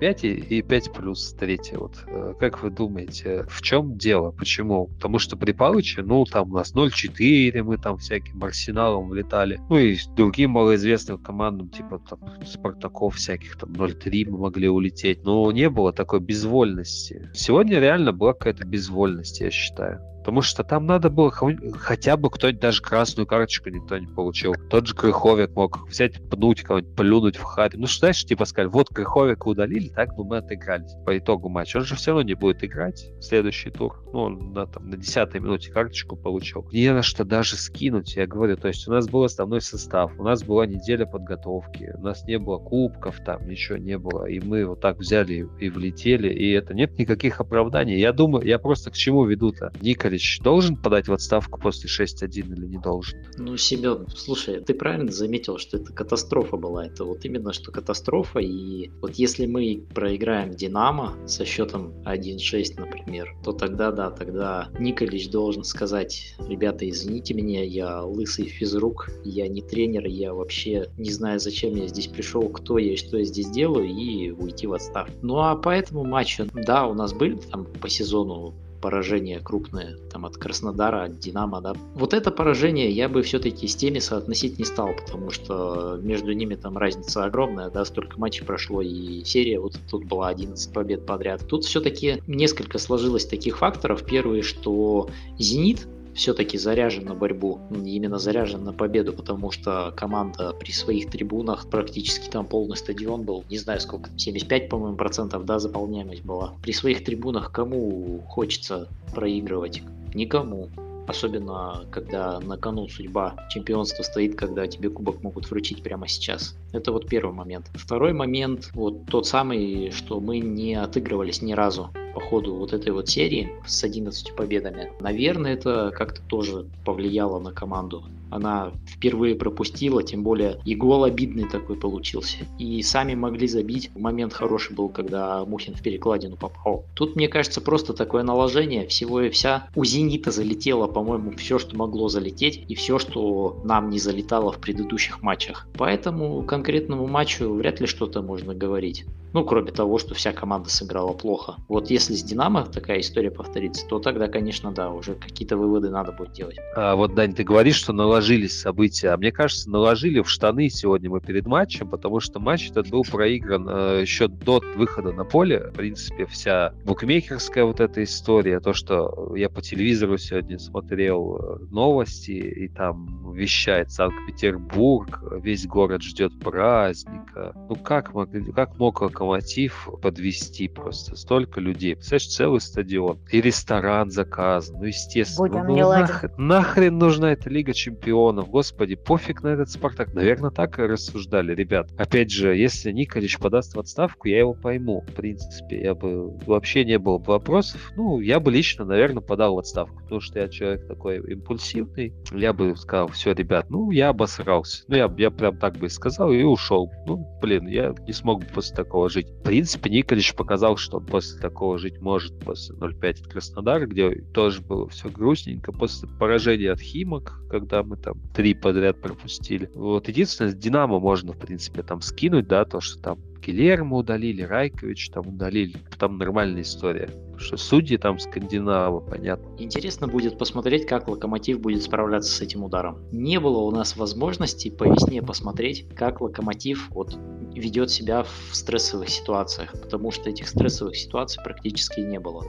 5 0.01 0.25
и 0.25 0.63
5 0.63 0.93
плюс 0.93 1.35
третье. 1.35 1.79
Вот 1.79 2.05
э, 2.07 2.35
как 2.39 2.63
вы 2.63 2.71
думаете, 2.71 3.45
в 3.49 3.63
чем 3.63 3.97
дело? 3.97 4.31
Почему? 4.31 4.87
Потому 4.87 5.19
что 5.19 5.37
при 5.37 5.53
Палыче, 5.53 6.03
ну, 6.03 6.25
там 6.25 6.53
у 6.53 6.55
нас 6.55 6.75
0-4, 6.75 7.63
мы 7.63 7.79
там 7.79 7.99
всяким 7.99 8.43
арсеналом 8.43 9.09
влетали. 9.09 9.61
Ну 9.69 9.79
и 9.79 9.97
другим 10.17 10.51
малоизвестным 10.51 11.19
командам, 11.19 11.69
типа 11.69 12.01
там 12.09 12.21
Спартаков 12.45 13.17
всяких, 13.17 13.57
там 13.57 13.73
0-3 13.73 14.31
мы 14.31 14.39
могли 14.39 14.69
улететь. 14.69 15.25
Но 15.25 15.51
не 15.53 15.69
было 15.69 15.93
такой 15.93 16.21
безвольности. 16.21 17.31
Сегодня 17.35 17.79
реально 17.81 18.13
была 18.13 18.33
какая-то 18.33 18.65
безвольность, 18.67 19.41
я 19.41 19.51
считаю. 19.51 20.01
Потому 20.25 20.41
что 20.41 20.65
там 20.65 20.87
надо 20.87 21.11
было 21.11 21.31
хотя 21.31 22.17
бы 22.17 22.31
кто-нибудь 22.31 22.59
даже 22.59 22.81
красную 22.81 23.27
карточку 23.27 23.69
никто 23.69 23.99
не 23.99 24.07
получил. 24.07 24.55
Тот 24.71 24.87
же 24.87 24.95
Крыховик 24.95 25.51
мог 25.55 25.87
взять, 25.87 26.15
пнуть 26.31 26.63
кого-нибудь, 26.63 26.97
плюнуть 26.97 27.37
в 27.37 27.43
харе. 27.43 27.79
Ну, 27.79 27.87
что, 27.87 27.99
знаешь, 28.01 28.25
типа 28.25 28.47
сказали, 28.47 28.71
вот 28.71 28.89
Крыховика 28.89 29.47
удалили, 29.47 29.89
так 29.89 30.17
бы 30.17 30.25
мы 30.25 30.39
отыгрались 30.39 30.95
по 31.05 31.19
итогу 31.19 31.51
матча. 31.51 31.77
Он 31.77 31.85
же 31.85 31.95
все 31.95 32.13
равно 32.13 32.23
не 32.23 32.33
будет 32.33 32.65
играть 32.65 33.11
в 33.19 33.23
следующий 33.23 33.69
тур. 33.69 34.03
Ну, 34.15 34.21
он 34.21 34.53
на, 34.55 34.67
там, 34.67 34.89
на 34.89 34.97
10 34.97 35.35
минуте 35.35 35.71
карточку 35.71 36.17
получил. 36.17 36.67
Не 36.73 36.95
на 36.95 37.03
что 37.03 37.27
даже 37.27 37.57
скинуть, 37.57 38.17
я 38.17 38.27
говорю. 38.27 38.57
То 38.57 38.69
есть 38.69 38.89
у 38.89 38.93
нас 38.93 39.07
был 39.07 39.25
основной 39.25 39.61
состав, 39.61 40.19
у 40.19 40.23
нас 40.23 40.43
была 40.43 40.65
неделя 40.65 41.05
подготовки, 41.05 41.93
у 41.99 42.01
нас 42.01 42.25
не 42.25 42.39
было 42.39 42.57
кубков 42.57 43.21
там, 43.27 43.47
ничего 43.47 43.77
не 43.77 43.99
было. 43.99 44.25
И 44.25 44.41
мы 44.41 44.65
вот 44.65 44.81
так 44.81 44.97
взяли 44.97 45.47
и 45.61 45.69
влетели, 45.69 46.33
и 46.33 46.53
это 46.53 46.73
нет 46.73 46.99
никаких 46.99 47.41
оправданий. 47.41 48.01
Я 48.01 48.15
думаю, 48.15 48.47
я 48.47 48.59
просто 48.59 48.91
к 48.91 48.95
чему 48.95 49.27
веду-то? 49.27 49.71
Николь 49.83 50.14
Павлович 50.15 50.41
должен 50.43 50.77
подать 50.77 51.09
в 51.09 51.13
отставку 51.13 51.59
после 51.61 51.89
6-1 51.89 52.55
или 52.55 52.67
не 52.67 52.79
должен? 52.79 53.19
Ну, 53.37 53.57
Семен, 53.57 54.07
слушай, 54.15 54.61
ты 54.61 54.73
правильно 54.73 55.11
заметил, 55.11 55.59
что 55.59 55.77
это 55.77 55.93
катастрофа 55.93 56.57
была. 56.57 56.87
Это 56.87 57.05
вот 57.05 57.25
именно 57.25 57.53
что 57.53 57.73
катастрофа. 57.73 58.39
И 58.39 58.91
вот 59.01 59.17
если 59.17 59.47
мы 59.47 59.85
проиграем 59.93 60.53
Динамо 60.53 61.17
со 61.27 61.45
счетом 61.45 61.95
1-6, 62.05 62.75
например, 62.79 63.35
то 63.43 63.53
тогда, 63.53 63.91
да, 63.91 64.11
тогда 64.11 64.69
Николич 64.79 65.31
должен 65.31 65.65
сказать, 65.65 66.37
ребята, 66.39 66.89
извините 66.89 67.35
меня, 67.35 67.65
я 67.65 68.03
лысый 68.03 68.47
физрук, 68.47 69.11
я 69.25 69.49
не 69.49 69.63
тренер, 69.63 70.07
я 70.07 70.33
вообще 70.33 70.91
не 70.97 71.11
знаю, 71.11 71.41
зачем 71.41 71.75
я 71.75 71.89
здесь 71.89 72.07
пришел, 72.07 72.49
кто 72.51 72.79
я 72.79 72.93
и 72.93 72.97
что 72.97 73.19
я 73.19 73.25
здесь 73.25 73.51
делаю, 73.51 73.89
и 73.89 74.31
уйти 74.31 74.69
в 74.69 74.75
отставку. 74.75 75.13
Ну 75.23 75.39
а 75.39 75.57
по 75.57 75.71
этому 75.71 76.05
матчу, 76.05 76.47
да, 76.55 76.87
у 76.87 76.95
нас 76.95 77.13
были 77.13 77.37
там 77.51 77.67
по 77.67 77.89
сезону 77.89 78.55
поражение 78.85 79.41
крупное, 79.41 79.97
там 80.13 80.27
от 80.27 80.37
Краснодара, 80.37 81.05
от 81.05 81.19
Динамо, 81.19 81.63
да. 81.63 81.73
Вот 81.95 82.13
это 82.13 82.31
поражение 82.31 82.91
я 82.91 83.09
бы 83.09 83.23
все-таки 83.23 83.67
с 83.67 83.75
теми 83.75 83.99
соотносить 83.99 84.59
не 84.59 84.67
стал, 84.67 84.91
потому 84.93 85.31
что 85.31 85.99
между 86.03 86.33
ними 86.33 86.55
там 86.55 86.77
разница 86.77 87.25
огромная, 87.25 87.71
да, 87.71 87.87
столько 87.87 88.21
матчей 88.21 88.45
прошло, 88.45 88.83
и 88.83 89.25
серия 89.25 89.59
вот 89.59 89.79
тут 89.91 90.05
была 90.05 90.29
11 90.29 90.71
побед 90.71 91.07
подряд. 91.07 91.49
Тут 91.49 91.65
все-таки 91.65 92.23
несколько 92.27 92.77
сложилось 92.77 93.25
таких 93.25 93.57
факторов. 93.57 94.05
Первый, 94.05 94.43
что 94.43 95.09
Зенит 95.39 95.87
все-таки 96.15 96.59
заряжен 96.59 97.05
на 97.05 97.15
борьбу, 97.15 97.61
именно 97.71 98.19
заряжен 98.19 98.65
на 98.65 98.73
победу, 98.73 99.13
потому 99.13 99.51
что 99.51 99.93
команда 99.97 100.53
при 100.53 100.73
своих 100.73 101.11
трибунах 101.11 101.69
практически 101.69 102.29
там 102.29 102.47
полный 102.47 102.77
стадион 102.77 103.23
был, 103.23 103.45
не 103.51 103.59
знаю 103.59 103.81
сколько, 103.81 104.11
75, 104.17 104.69
по-моему, 104.69 104.97
процентов, 104.97 105.45
да, 105.45 105.59
заполняемость 105.59 106.25
была. 106.25 106.55
При 106.63 106.73
своих 106.73 107.05
трибунах 107.05 107.53
кому 107.53 108.21
хочется 108.29 108.89
проигрывать? 109.15 109.83
Никому. 110.15 110.69
Особенно, 111.07 111.85
когда 111.91 112.41
на 112.41 112.57
кону 112.57 112.89
судьба 112.89 113.37
чемпионства 113.51 114.03
стоит, 114.03 114.37
когда 114.37 114.67
тебе 114.67 114.89
кубок 114.89 115.23
могут 115.23 115.51
вручить 115.51 115.83
прямо 115.83 116.09
сейчас. 116.09 116.57
Это 116.73 116.93
вот 116.93 117.09
первый 117.09 117.35
момент. 117.35 117.71
Второй 117.75 118.15
момент, 118.15 118.71
вот 118.73 119.05
тот 119.07 119.27
самый, 119.27 119.91
что 119.91 120.19
мы 120.19 120.39
не 120.39 120.75
отыгрывались 120.75 121.43
ни 121.43 121.53
разу 121.53 121.91
по 122.15 122.21
ходу 122.21 122.55
вот 122.55 122.73
этой 122.73 122.93
вот 122.93 123.09
серии 123.09 123.53
с 123.67 123.83
11 123.85 124.35
победами. 124.35 124.93
Наверное, 125.01 125.55
это 125.55 125.93
как-то 125.95 126.23
тоже 126.23 126.67
повлияло 126.85 127.41
на 127.41 127.53
команду. 127.53 128.05
Она 128.31 128.73
впервые 128.87 129.37
пропустила, 129.37 130.03
тем 130.03 130.25
более 130.25 130.59
и 130.65 130.75
гол 130.75 131.05
обидный 131.05 131.49
такой 131.49 131.77
получился. 131.77 132.39
И 132.59 132.83
сами 132.83 133.15
могли 133.15 133.47
забить. 133.47 133.91
Момент 133.95 134.33
хороший 134.33 134.75
был, 134.75 134.89
когда 134.89 135.45
Мухин 135.45 135.75
в 135.75 135.83
перекладину 135.83 136.37
попал. 136.37 136.85
Тут, 136.95 137.15
мне 137.15 137.29
кажется, 137.29 137.61
просто 137.61 137.93
такое 137.93 138.25
наложение 138.25 138.89
всего 138.89 139.21
и 139.21 139.31
вся. 139.31 139.69
У 139.77 139.85
Зенита 139.85 140.33
залетело, 140.33 140.89
по-моему, 140.89 141.33
все, 141.37 141.59
что 141.59 141.77
могло 141.77 142.09
залететь, 142.09 142.65
и 142.67 142.75
все, 142.75 142.99
что 142.99 143.61
нам 143.63 143.91
не 143.91 143.99
залетало 144.01 144.51
в 144.51 144.59
предыдущих 144.59 145.23
матчах. 145.23 145.69
Поэтому 145.77 146.43
конкретному 146.43 147.07
матчу 147.07 147.53
вряд 147.53 147.81
ли 147.81 147.87
что-то 147.87 148.23
можно 148.23 148.55
говорить. 148.55 149.05
Ну, 149.35 149.45
кроме 149.45 149.73
того, 149.73 149.99
что 149.99 150.15
вся 150.15 150.33
команда 150.33 150.71
сыграла 150.71 151.13
плохо. 151.13 151.57
Вот 151.69 151.91
если 151.91 152.15
с 152.15 152.23
Динамо 152.23 152.67
такая 152.67 153.01
история 153.01 153.33
повторится, 153.33 153.85
то 153.89 153.99
тогда, 153.99 154.29
конечно, 154.29 154.71
да, 154.71 154.91
уже 154.91 155.17
какие-то 155.17 155.57
выводы 155.57 155.91
надо 155.91 156.13
будет 156.13 156.33
делать. 156.33 156.57
А 156.77 156.95
вот, 156.95 157.17
Дань, 157.17 157.35
ты 157.35 157.43
говоришь, 157.43 157.75
что 157.75 157.93
наложились 157.93 158.61
события. 158.61 159.09
А 159.09 159.17
мне 159.17 159.33
кажется, 159.33 159.69
наложили 159.69 160.21
в 160.21 160.31
штаны 160.31 160.69
сегодня 160.69 161.11
мы 161.11 161.21
перед 161.21 161.47
матчем, 161.47 161.91
потому 161.91 162.21
что 162.21 162.39
матч 162.39 162.71
этот 162.71 162.89
был 162.91 163.03
проигран 163.03 163.69
э, 163.69 164.03
еще 164.03 164.29
до 164.29 164.63
выхода 164.77 165.11
на 165.11 165.25
поле. 165.25 165.59
В 165.59 165.73
принципе, 165.73 166.27
вся 166.27 166.73
букмекерская 166.85 167.65
вот 167.65 167.81
эта 167.81 168.05
история, 168.05 168.61
то, 168.61 168.73
что 168.73 169.35
я 169.35 169.51
по 169.51 169.61
телевизору 169.61 170.17
сегодня 170.17 170.61
смотрел 170.61 171.37
э, 171.37 171.65
новости, 171.73 172.31
и 172.31 172.69
там 172.69 173.33
вещает 173.33 173.91
Санкт-Петербург, 173.91 175.25
весь 175.43 175.67
город 175.67 176.03
ждет 176.03 176.39
праздника. 176.39 177.53
Ну, 177.69 177.75
как, 177.75 178.15
могли, 178.15 178.53
как 178.53 178.79
мог 178.79 179.03
Локомотив 179.25 179.89
подвести 180.03 180.69
просто 180.69 181.17
столько 181.17 181.61
людей. 181.61 181.95
Представляешь, 181.95 182.29
целый 182.29 182.61
стадион. 182.61 183.19
И 183.31 183.41
ресторан 183.41 184.11
заказан. 184.11 184.79
Ну, 184.79 184.85
естественно. 184.85 185.49
Будем 185.49 185.67
ну, 185.67 185.89
нах... 185.89 186.25
нахрен 186.37 186.99
нужна 186.99 187.33
эта 187.33 187.51
Лига 187.51 187.73
Чемпионов? 187.73 188.49
Господи, 188.49 188.95
пофиг 188.95 189.43
на 189.43 189.49
этот 189.49 189.71
Спартак. 189.71 190.15
Наверное, 190.15 190.51
так 190.51 190.79
и 190.79 190.83
рассуждали, 190.83 191.55
ребят. 191.55 191.91
Опять 191.97 192.31
же, 192.31 192.57
если 192.57 192.93
Николич 192.93 193.39
подаст 193.39 193.75
в 193.75 193.81
отставку, 193.81 194.29
я 194.29 194.39
его 194.41 194.55
пойму. 194.55 195.05
В 195.09 195.13
принципе, 195.13 195.83
я 195.83 195.95
бы 195.95 196.31
вообще 196.47 196.85
не 196.85 196.99
было 196.99 197.19
бы 197.19 197.33
вопросов. 197.33 197.93
Ну, 197.97 198.21
я 198.21 198.41
бы 198.41 198.51
лично, 198.51 198.85
наверное, 198.85 199.23
подал 199.23 199.57
в 199.57 199.59
отставку. 199.59 200.03
Потому 200.03 200.21
что 200.21 200.39
я 200.39 200.49
человек 200.49 200.87
такой 200.87 201.19
импульсивный. 201.19 202.13
Я 202.33 202.53
бы 202.53 202.77
сказал, 202.77 203.09
все, 203.09 203.33
ребят, 203.33 203.71
ну, 203.71 203.91
я 203.91 204.11
обосрался. 204.11 204.85
Ну, 204.89 204.97
я, 204.97 205.13
я 205.19 205.31
прям 205.31 205.57
так 205.59 205.77
бы 205.77 205.87
и 205.87 205.89
сказал 205.89 206.31
и 206.31 206.43
ушел. 206.43 206.91
Ну, 207.07 207.27
блин, 207.41 207.67
я 207.67 207.95
не 208.07 208.13
смог 208.13 208.41
бы 208.41 208.47
после 208.53 208.77
такого 208.77 209.09
жить. 209.15 209.29
В 209.29 209.43
принципе, 209.43 209.91
Николич 209.91 210.35
показал, 210.35 210.77
что 210.77 210.99
он 210.99 211.07
после 211.07 211.41
такого 211.41 211.79
жить 211.79 212.01
может, 212.01 212.39
после 212.41 212.77
0-5 212.77 213.23
от 213.23 213.27
Краснодара, 213.29 213.87
где 213.87 214.11
тоже 214.35 214.61
было 214.61 214.89
все 214.89 215.09
грустненько, 215.09 215.73
после 215.73 216.09
поражения 216.09 216.73
от 216.73 216.81
Химок, 216.81 217.41
когда 217.49 217.83
мы 217.83 217.97
там 217.97 218.21
три 218.35 218.55
подряд 218.55 219.01
пропустили. 219.01 219.71
Вот 219.75 220.09
единственное, 220.09 220.51
с 220.51 220.55
Динамо 220.55 220.99
можно, 220.99 221.33
в 221.33 221.39
принципе, 221.39 221.83
там 221.83 222.01
скинуть, 222.01 222.49
да, 222.49 222.65
то, 222.65 222.81
что 222.81 223.01
там 223.01 223.19
Гилермо 223.45 223.99
удалили, 223.99 224.43
Райкович 224.43 225.11
там 225.11 225.29
удалили. 225.29 225.77
Там 225.99 226.17
нормальная 226.19 226.63
история. 226.63 227.11
Что 227.37 227.57
судьи 227.57 227.97
там 227.97 228.19
скандинавы, 228.19 229.01
понятно. 229.01 229.47
Интересно 229.59 230.09
будет 230.09 230.39
посмотреть, 230.39 230.87
как 230.87 231.09
Локомотив 231.09 231.61
будет 231.61 231.83
справляться 231.83 232.33
с 232.33 232.41
этим 232.41 232.65
ударом. 232.65 232.99
Не 233.13 233.41
было 233.41 233.59
у 233.59 233.71
нас 233.71 233.97
возможности 233.97 234.71
по 234.71 234.85
весне 234.85 235.21
посмотреть, 235.21 235.87
как 235.95 236.21
Локомотив 236.21 236.89
вот 236.91 237.19
ведет 237.55 237.91
себя 237.91 238.25
в 238.25 238.55
стрессовых 238.55 239.09
ситуациях, 239.09 239.73
потому 239.81 240.11
что 240.11 240.31
этих 240.31 240.49
стрессовых 240.49 240.97
ситуаций 240.97 241.43
практически 241.43 242.01
не 242.01 242.19
было. 242.19 242.45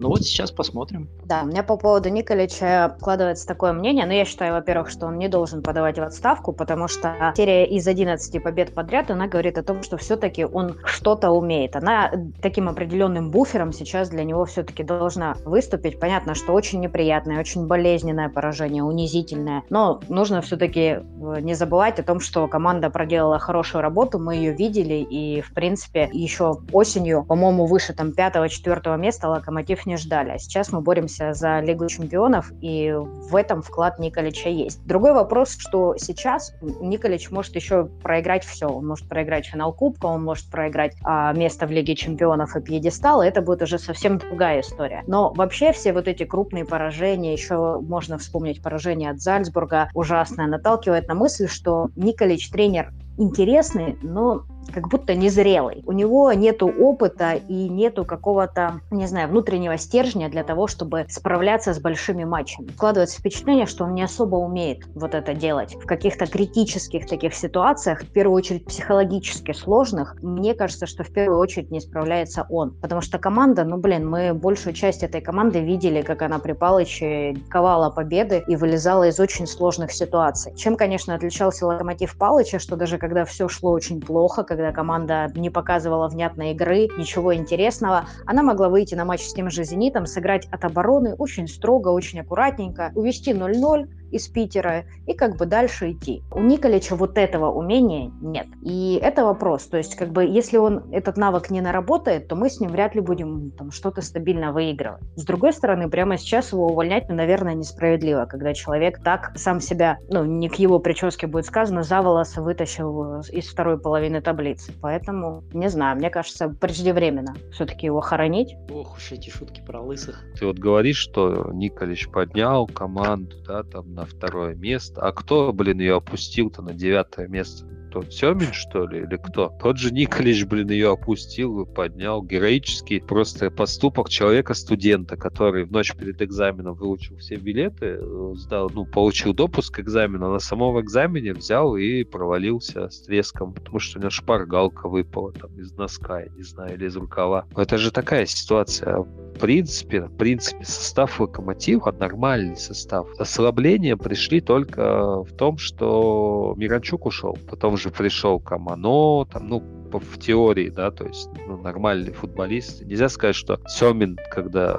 Ну 0.00 0.08
вот 0.08 0.22
сейчас 0.22 0.50
посмотрим. 0.50 1.08
Да, 1.24 1.42
у 1.42 1.46
меня 1.46 1.62
по 1.62 1.76
поводу 1.76 2.08
Николича 2.08 2.96
складывается 3.00 3.46
такое 3.46 3.72
мнение, 3.72 4.06
но 4.06 4.12
я 4.12 4.24
считаю, 4.24 4.54
во-первых, 4.54 4.90
что 4.90 5.06
он 5.06 5.18
не 5.18 5.28
должен 5.28 5.62
подавать 5.62 5.98
в 5.98 6.02
отставку, 6.02 6.52
потому 6.52 6.88
что 6.88 7.32
серия 7.36 7.66
из 7.66 7.86
11 7.86 8.42
побед 8.42 8.74
подряд, 8.74 9.10
она 9.10 9.26
говорит 9.26 9.58
о 9.58 9.62
том, 9.62 9.82
что 9.82 9.96
все-таки 9.96 10.44
он 10.44 10.76
что-то 10.84 11.30
умеет. 11.30 11.74
Она 11.74 12.12
таким 12.40 12.68
определенным 12.68 13.30
буфером 13.30 13.72
сейчас 13.72 14.08
для 14.08 14.24
него 14.24 14.44
все-таки 14.44 14.84
должна 14.84 15.36
выступить. 15.44 15.98
Понятно, 15.98 16.34
что 16.34 16.52
очень 16.52 16.80
неприятное, 16.80 17.40
очень 17.40 17.66
болезненное 17.66 18.28
поражение, 18.28 18.84
унизительное, 18.84 19.64
но 19.68 20.00
нужно 20.08 20.40
все-таки 20.42 20.80
э, 20.80 21.00
не 21.40 21.54
забывать 21.54 21.98
о 21.98 22.02
том, 22.02 22.20
что 22.20 22.46
команда 22.46 22.90
проделала 22.90 23.38
хорошую 23.38 23.82
работу, 23.82 24.18
мы 24.18 24.37
ее 24.38 24.52
видели, 24.52 24.94
и, 24.94 25.40
в 25.40 25.52
принципе, 25.52 26.08
еще 26.12 26.60
осенью, 26.72 27.24
по-моему, 27.24 27.66
выше 27.66 27.92
там 27.92 28.12
пятого-четвертого 28.12 28.96
места 28.96 29.28
Локомотив 29.28 29.86
не 29.86 29.96
ждали. 29.96 30.30
А 30.30 30.38
сейчас 30.38 30.72
мы 30.72 30.80
боремся 30.80 31.32
за 31.34 31.60
Лигу 31.60 31.86
чемпионов, 31.88 32.52
и 32.60 32.92
в 32.94 33.34
этом 33.36 33.62
вклад 33.62 33.98
Николича 33.98 34.48
есть. 34.48 34.84
Другой 34.86 35.12
вопрос, 35.12 35.56
что 35.58 35.96
сейчас 35.96 36.54
Николич 36.80 37.30
может 37.30 37.54
еще 37.54 37.86
проиграть 38.02 38.44
все. 38.44 38.66
Он 38.66 38.86
может 38.86 39.08
проиграть 39.08 39.46
финал 39.46 39.72
Кубка, 39.72 40.06
он 40.06 40.24
может 40.24 40.50
проиграть 40.50 40.96
а, 41.04 41.32
место 41.32 41.66
в 41.66 41.70
Лиге 41.70 41.94
чемпионов 41.94 42.56
и 42.56 42.60
пьедестал, 42.60 43.22
это 43.22 43.42
будет 43.42 43.62
уже 43.62 43.78
совсем 43.78 44.18
другая 44.18 44.60
история. 44.60 45.02
Но 45.06 45.32
вообще 45.32 45.72
все 45.72 45.92
вот 45.92 46.08
эти 46.08 46.24
крупные 46.24 46.64
поражения, 46.64 47.32
еще 47.32 47.80
можно 47.80 48.18
вспомнить 48.18 48.62
поражение 48.62 49.10
от 49.10 49.20
Зальцбурга, 49.20 49.90
ужасное, 49.94 50.46
наталкивает 50.46 51.08
на 51.08 51.14
мысль, 51.14 51.48
что 51.48 51.90
Николич 51.96 52.50
тренер 52.50 52.92
интересный, 53.18 53.98
но 54.02 54.44
как 54.72 54.88
будто 54.88 55.14
незрелый. 55.14 55.82
У 55.86 55.92
него 55.92 56.32
нету 56.32 56.68
опыта 56.68 57.32
и 57.32 57.68
нету 57.68 58.04
какого-то, 58.04 58.80
не 58.90 59.06
знаю, 59.06 59.28
внутреннего 59.28 59.76
стержня 59.78 60.28
для 60.28 60.44
того, 60.44 60.66
чтобы 60.66 61.06
справляться 61.08 61.74
с 61.74 61.80
большими 61.80 62.24
матчами. 62.24 62.68
Складывается 62.72 63.18
впечатление, 63.18 63.66
что 63.66 63.84
он 63.84 63.94
не 63.94 64.02
особо 64.02 64.36
умеет 64.36 64.84
вот 64.94 65.14
это 65.14 65.34
делать. 65.34 65.74
В 65.74 65.86
каких-то 65.86 66.26
критических 66.26 67.06
таких 67.06 67.34
ситуациях, 67.34 68.02
в 68.02 68.12
первую 68.12 68.36
очередь 68.36 68.66
психологически 68.66 69.52
сложных, 69.52 70.16
мне 70.22 70.54
кажется, 70.54 70.86
что 70.86 71.04
в 71.04 71.12
первую 71.12 71.38
очередь 71.38 71.70
не 71.70 71.80
справляется 71.80 72.46
он. 72.48 72.72
Потому 72.80 73.00
что 73.00 73.18
команда, 73.18 73.64
ну 73.64 73.76
блин, 73.76 74.08
мы 74.08 74.34
большую 74.34 74.72
часть 74.72 75.02
этой 75.02 75.20
команды 75.20 75.60
видели, 75.60 76.02
как 76.02 76.22
она 76.22 76.38
при 76.38 76.52
Палыче 76.52 77.36
ковала 77.48 77.90
победы 77.90 78.44
и 78.46 78.56
вылезала 78.56 79.08
из 79.08 79.18
очень 79.20 79.46
сложных 79.46 79.92
ситуаций. 79.92 80.54
Чем, 80.56 80.76
конечно, 80.76 81.14
отличался 81.14 81.66
Локомотив 81.66 82.16
Палыча, 82.16 82.58
что 82.58 82.76
даже 82.76 82.98
когда 82.98 83.24
все 83.24 83.48
шло 83.48 83.72
очень 83.72 84.00
плохо, 84.00 84.44
когда 84.58 84.72
команда 84.72 85.30
не 85.36 85.50
показывала 85.50 86.08
внятной 86.08 86.50
игры, 86.50 86.88
ничего 86.98 87.32
интересного, 87.32 88.06
она 88.26 88.42
могла 88.42 88.68
выйти 88.68 88.96
на 88.96 89.04
матч 89.04 89.20
с 89.20 89.32
тем 89.32 89.50
же 89.50 89.62
«Зенитом», 89.62 90.04
сыграть 90.04 90.48
от 90.50 90.64
обороны 90.64 91.14
очень 91.14 91.46
строго, 91.46 91.90
очень 91.90 92.18
аккуратненько, 92.18 92.90
увести 92.96 93.32
0-0, 93.32 93.86
из 94.10 94.28
Питера 94.28 94.84
и 95.06 95.14
как 95.14 95.36
бы 95.36 95.46
дальше 95.46 95.92
идти. 95.92 96.22
У 96.30 96.40
Николича 96.40 96.96
вот 96.96 97.18
этого 97.18 97.50
умения 97.50 98.10
нет. 98.20 98.46
И 98.62 98.98
это 99.02 99.24
вопрос. 99.24 99.66
То 99.66 99.76
есть 99.76 99.96
как 99.96 100.10
бы 100.10 100.24
если 100.24 100.56
он 100.56 100.84
этот 100.92 101.16
навык 101.16 101.50
не 101.50 101.60
наработает, 101.60 102.28
то 102.28 102.36
мы 102.36 102.50
с 102.50 102.60
ним 102.60 102.70
вряд 102.70 102.94
ли 102.94 103.00
будем 103.00 103.50
там 103.52 103.70
что-то 103.70 104.02
стабильно 104.02 104.52
выигрывать. 104.52 105.02
С 105.16 105.24
другой 105.24 105.52
стороны, 105.52 105.88
прямо 105.88 106.18
сейчас 106.18 106.52
его 106.52 106.66
увольнять, 106.66 107.08
ну, 107.08 107.14
наверное, 107.14 107.54
несправедливо, 107.54 108.26
когда 108.26 108.54
человек 108.54 109.02
так 109.02 109.32
сам 109.36 109.60
себя, 109.60 109.98
ну, 110.08 110.24
не 110.24 110.48
к 110.48 110.56
его 110.56 110.78
прическе 110.78 111.26
будет 111.26 111.46
сказано, 111.46 111.82
за 111.82 112.02
волосы 112.02 112.40
вытащил 112.40 113.20
из 113.30 113.48
второй 113.48 113.78
половины 113.78 114.20
таблицы. 114.20 114.72
Поэтому, 114.80 115.42
не 115.52 115.68
знаю, 115.68 115.96
мне 115.96 116.10
кажется, 116.10 116.48
преждевременно 116.48 117.34
все-таки 117.52 117.86
его 117.86 118.00
хоронить. 118.00 118.56
Ох 118.70 118.96
уж 118.96 119.12
эти 119.12 119.30
шутки 119.30 119.62
про 119.66 119.80
лысых. 119.80 120.24
Ты 120.38 120.46
вот 120.46 120.58
говоришь, 120.58 120.98
что 120.98 121.50
Николич 121.52 122.08
поднял 122.08 122.66
команду, 122.66 123.36
да, 123.46 123.62
там 123.62 123.94
на 123.98 124.06
второе 124.06 124.54
место. 124.54 125.00
А 125.02 125.12
кто, 125.12 125.52
блин, 125.52 125.80
ее 125.80 125.96
опустил-то 125.96 126.62
на 126.62 126.72
девятое 126.72 127.26
место? 127.26 127.66
Тот 127.90 128.12
Семин, 128.12 128.52
что 128.52 128.86
ли, 128.86 129.00
или 129.00 129.16
кто? 129.16 129.52
Тот 129.60 129.78
же 129.78 129.92
Николич, 129.92 130.44
блин, 130.44 130.70
ее 130.70 130.92
опустил 130.92 131.66
поднял. 131.66 132.22
Героический 132.22 133.00
просто 133.00 133.50
поступок 133.50 134.08
человека-студента, 134.08 135.16
который 135.16 135.64
в 135.64 135.72
ночь 135.72 135.94
перед 135.94 136.20
экзаменом 136.20 136.74
выучил 136.74 137.16
все 137.16 137.36
билеты, 137.36 137.98
сдал, 138.34 138.70
ну, 138.74 138.84
получил 138.84 139.34
допуск 139.34 139.76
к 139.76 139.80
экзамену, 139.80 140.26
а 140.26 140.32
на 140.34 140.38
самом 140.38 140.80
экзамене 140.80 141.32
взял 141.32 141.76
и 141.76 142.04
провалился 142.04 142.88
с 142.88 143.02
треском, 143.02 143.52
потому 143.52 143.78
что 143.78 143.98
у 143.98 144.02
него 144.02 144.10
шпаргалка 144.10 144.88
выпала 144.88 145.32
там 145.32 145.50
из 145.58 145.72
носка, 145.72 146.20
я 146.20 146.28
не 146.36 146.42
знаю, 146.42 146.74
или 146.74 146.86
из 146.86 146.96
рукава. 146.96 147.46
Это 147.56 147.78
же 147.78 147.90
такая 147.90 148.26
ситуация. 148.26 148.98
В 148.98 149.38
принципе, 149.40 150.02
в 150.02 150.16
принципе, 150.16 150.64
состав 150.64 151.20
локомотива 151.20 151.92
нормальный 151.92 152.56
состав. 152.56 153.08
Ослабления 153.18 153.96
пришли 153.96 154.40
только 154.40 155.22
в 155.22 155.32
том, 155.36 155.58
что 155.58 156.54
Миранчук 156.56 157.06
ушел. 157.06 157.38
Потом 157.48 157.76
же 157.78 157.90
пришел 157.90 158.40
Камано, 158.40 159.24
там, 159.26 159.48
ну, 159.48 159.77
в 159.92 160.18
теории, 160.18 160.68
да, 160.68 160.90
то 160.90 161.06
есть 161.06 161.28
ну, 161.46 161.56
нормальный 161.56 162.12
футболист. 162.12 162.82
Нельзя 162.84 163.08
сказать, 163.08 163.36
что 163.36 163.60
Семин, 163.66 164.18
когда 164.30 164.78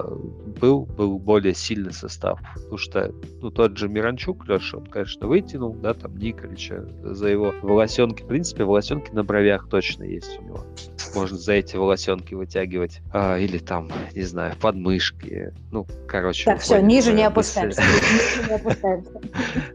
был, 0.60 0.86
был 0.86 1.20
более 1.20 1.54
сильный 1.54 1.94
состав, 1.94 2.40
потому 2.54 2.78
что 2.78 3.14
ну, 3.42 3.50
тот 3.52 3.78
же 3.78 3.90
Миранчук, 3.90 4.48
Леша, 4.48 4.78
он, 4.78 4.86
конечно, 4.86 5.28
вытянул, 5.28 5.74
да, 5.74 5.94
там 5.94 6.18
Николича 6.18 6.86
за 7.04 7.28
его 7.28 7.54
волосенки. 7.62 8.24
В 8.24 8.28
принципе, 8.28 8.64
волосенки 8.64 9.12
на 9.12 9.24
бровях 9.24 9.68
точно 9.70 10.04
есть 10.04 10.40
у 10.40 10.44
него. 10.44 10.66
Можно 11.16 11.38
за 11.38 11.54
эти 11.54 11.76
волосенки 11.76 12.34
вытягивать. 12.34 13.02
А, 13.12 13.38
или 13.38 13.58
там, 13.58 13.90
не 14.14 14.24
знаю, 14.24 14.56
подмышки. 14.60 15.54
Ну, 15.72 15.88
короче. 16.08 16.46
Так, 16.46 16.60
все, 16.60 16.80
ниже 16.80 17.14
не 17.14 17.24
опускаемся. 17.24 17.82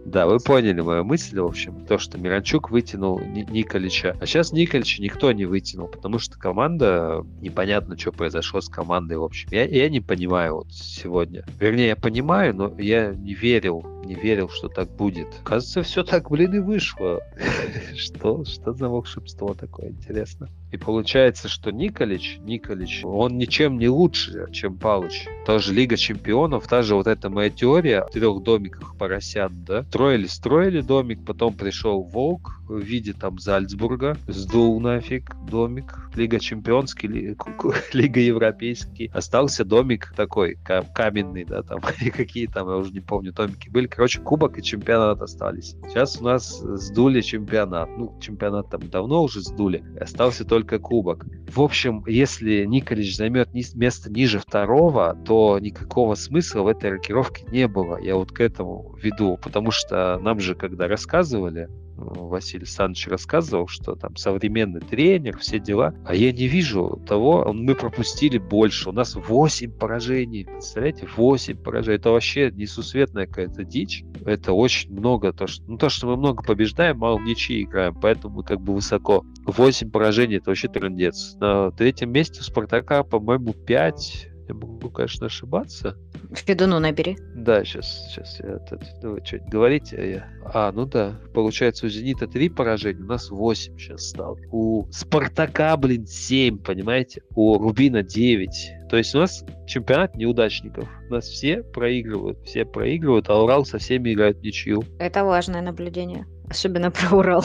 Да, 0.04 0.26
вы 0.26 0.38
поняли 0.38 0.80
мою 0.80 1.02
мысль, 1.02 1.40
в 1.40 1.44
общем. 1.44 1.84
То, 1.86 1.98
что 1.98 2.18
Миранчук 2.18 2.70
вытянул 2.70 3.18
Николича. 3.18 4.16
А 4.20 4.26
сейчас 4.26 4.52
Николича 4.52 5.02
никто 5.02 5.23
не 5.32 5.44
вытянул, 5.44 5.88
потому 5.88 6.18
что 6.18 6.38
команда... 6.38 7.24
Непонятно, 7.40 7.98
что 7.98 8.12
произошло 8.12 8.60
с 8.60 8.68
командой, 8.68 9.18
в 9.18 9.24
общем. 9.24 9.48
Я, 9.50 9.64
я 9.64 9.88
не 9.88 10.00
понимаю 10.00 10.56
вот 10.56 10.72
сегодня. 10.72 11.44
Вернее, 11.58 11.88
я 11.88 11.96
понимаю, 11.96 12.54
но 12.54 12.74
я 12.78 13.14
не 13.14 13.34
верил 13.34 13.84
не 14.04 14.14
верил, 14.14 14.48
что 14.48 14.68
так 14.68 14.90
будет. 14.90 15.28
Кажется, 15.44 15.82
все 15.82 16.04
так, 16.04 16.30
блин, 16.30 16.54
и 16.54 16.58
вышло. 16.58 17.22
что, 17.96 18.44
что 18.44 18.72
за 18.72 18.88
волшебство 18.88 19.54
такое, 19.54 19.90
интересно? 19.90 20.48
И 20.74 20.76
получается, 20.76 21.48
что 21.48 21.70
Николич, 21.70 22.40
Николич, 22.40 23.02
он 23.04 23.38
ничем 23.38 23.78
не 23.78 23.88
лучше, 23.88 24.48
чем 24.50 24.76
Палыч. 24.76 25.28
Тоже 25.46 25.72
Лига 25.72 25.96
Чемпионов, 25.96 26.66
та 26.66 26.82
же 26.82 26.96
вот 26.96 27.06
эта 27.06 27.30
моя 27.30 27.48
теория 27.48 28.00
о 28.00 28.08
трех 28.08 28.42
домиках 28.42 28.96
поросят, 28.98 29.52
да? 29.64 29.84
Строили, 29.84 30.26
строили 30.26 30.80
домик, 30.80 31.24
потом 31.24 31.54
пришел 31.54 32.02
Волк 32.02 32.58
в 32.68 32.78
виде 32.78 33.12
там 33.12 33.38
Зальцбурга, 33.38 34.16
сдул 34.26 34.80
нафиг 34.80 35.36
домик. 35.48 36.08
Лига 36.14 36.38
Чемпионский, 36.38 37.08
ли, 37.08 37.36
Лига 37.92 38.20
Европейский. 38.20 39.10
Остался 39.12 39.64
домик 39.64 40.12
такой, 40.16 40.56
каменный, 40.94 41.44
да, 41.44 41.62
там, 41.62 41.80
и 42.00 42.10
какие 42.10 42.46
там, 42.46 42.68
я 42.68 42.76
уже 42.76 42.92
не 42.92 43.00
помню, 43.00 43.32
домики 43.32 43.68
были. 43.68 43.86
Короче, 43.86 44.20
кубок 44.20 44.58
и 44.58 44.62
чемпионат 44.62 45.20
остались. 45.22 45.76
Сейчас 45.88 46.20
у 46.20 46.24
нас 46.24 46.60
сдули 46.60 47.20
чемпионат. 47.20 47.88
Ну, 47.96 48.16
чемпионат 48.20 48.70
там 48.70 48.88
давно 48.88 49.22
уже 49.22 49.40
сдули. 49.40 49.84
Остался 50.00 50.44
только 50.44 50.63
кубок. 50.64 51.26
В 51.48 51.60
общем, 51.60 52.02
если 52.06 52.64
Николич 52.64 53.16
займет 53.16 53.50
место 53.52 54.10
ниже 54.10 54.38
второго, 54.38 55.16
то 55.24 55.58
никакого 55.58 56.14
смысла 56.14 56.62
в 56.62 56.66
этой 56.66 56.90
рокировке 56.90 57.46
не 57.50 57.68
было. 57.68 57.98
Я 58.00 58.16
вот 58.16 58.32
к 58.32 58.40
этому 58.40 58.96
веду. 59.00 59.38
Потому 59.42 59.70
что 59.70 60.18
нам 60.18 60.40
же, 60.40 60.54
когда 60.54 60.88
рассказывали, 60.88 61.68
Василий 62.04 62.62
Александрович 62.62 63.08
рассказывал, 63.08 63.68
что 63.68 63.94
там 63.94 64.16
современный 64.16 64.80
тренер, 64.80 65.38
все 65.38 65.58
дела. 65.58 65.94
А 66.06 66.14
я 66.14 66.32
не 66.32 66.46
вижу 66.46 67.02
того, 67.06 67.52
мы 67.52 67.74
пропустили 67.74 68.38
больше. 68.38 68.90
У 68.90 68.92
нас 68.92 69.14
8 69.14 69.72
поражений. 69.72 70.44
Представляете, 70.44 71.08
8 71.16 71.56
поражений. 71.62 71.96
Это 71.96 72.10
вообще 72.10 72.50
несусветная 72.50 73.26
какая-то 73.26 73.64
дичь. 73.64 74.04
Это 74.24 74.52
очень 74.52 74.92
много. 74.92 75.32
То, 75.32 75.46
что, 75.46 75.64
ну, 75.66 75.76
то, 75.76 75.88
что 75.88 76.06
мы 76.06 76.16
много 76.16 76.42
побеждаем, 76.42 76.98
мало 76.98 77.18
в 77.18 77.24
ничьи 77.24 77.62
играем, 77.62 77.94
поэтому 78.00 78.36
мы 78.36 78.44
как 78.44 78.60
бы 78.60 78.74
высоко. 78.74 79.24
8 79.46 79.90
поражений, 79.90 80.36
это 80.36 80.50
вообще 80.50 80.68
трендец. 80.68 81.36
На 81.40 81.70
третьем 81.70 82.12
месте 82.12 82.40
у 82.40 82.42
Спартака, 82.42 83.02
по-моему, 83.02 83.52
5 83.52 84.33
я 84.48 84.54
могу, 84.54 84.90
конечно, 84.90 85.26
ошибаться. 85.26 85.96
Федуну 86.32 86.78
набери. 86.78 87.16
Да, 87.34 87.64
сейчас, 87.64 88.08
сейчас 88.08 88.40
я 88.40 88.58
давай 89.00 89.24
что-нибудь 89.24 89.50
говорите. 89.50 89.96
А, 89.96 90.04
я... 90.04 90.28
а, 90.52 90.72
ну 90.72 90.86
да, 90.86 91.20
получается, 91.32 91.86
у 91.86 91.88
Зенита 91.88 92.26
3 92.26 92.50
поражения, 92.50 93.02
у 93.02 93.06
нас 93.06 93.30
8 93.30 93.78
сейчас 93.78 94.08
стал. 94.08 94.38
У 94.50 94.86
Спартака, 94.90 95.76
блин, 95.76 96.06
7, 96.06 96.58
понимаете? 96.58 97.22
У 97.34 97.58
Рубина 97.58 98.02
9. 98.02 98.88
То 98.90 98.98
есть 98.98 99.14
у 99.14 99.18
нас 99.18 99.44
чемпионат 99.66 100.14
неудачников. 100.16 100.88
У 101.08 101.14
нас 101.14 101.24
все 101.24 101.62
проигрывают, 101.62 102.38
все 102.44 102.64
проигрывают, 102.64 103.28
а 103.28 103.42
Урал 103.42 103.64
со 103.64 103.78
всеми 103.78 104.12
играет 104.12 104.42
ничью. 104.42 104.82
Это 104.98 105.24
важное 105.24 105.62
наблюдение. 105.62 106.26
Особенно 106.48 106.90
про 106.90 107.16
Урал. 107.16 107.42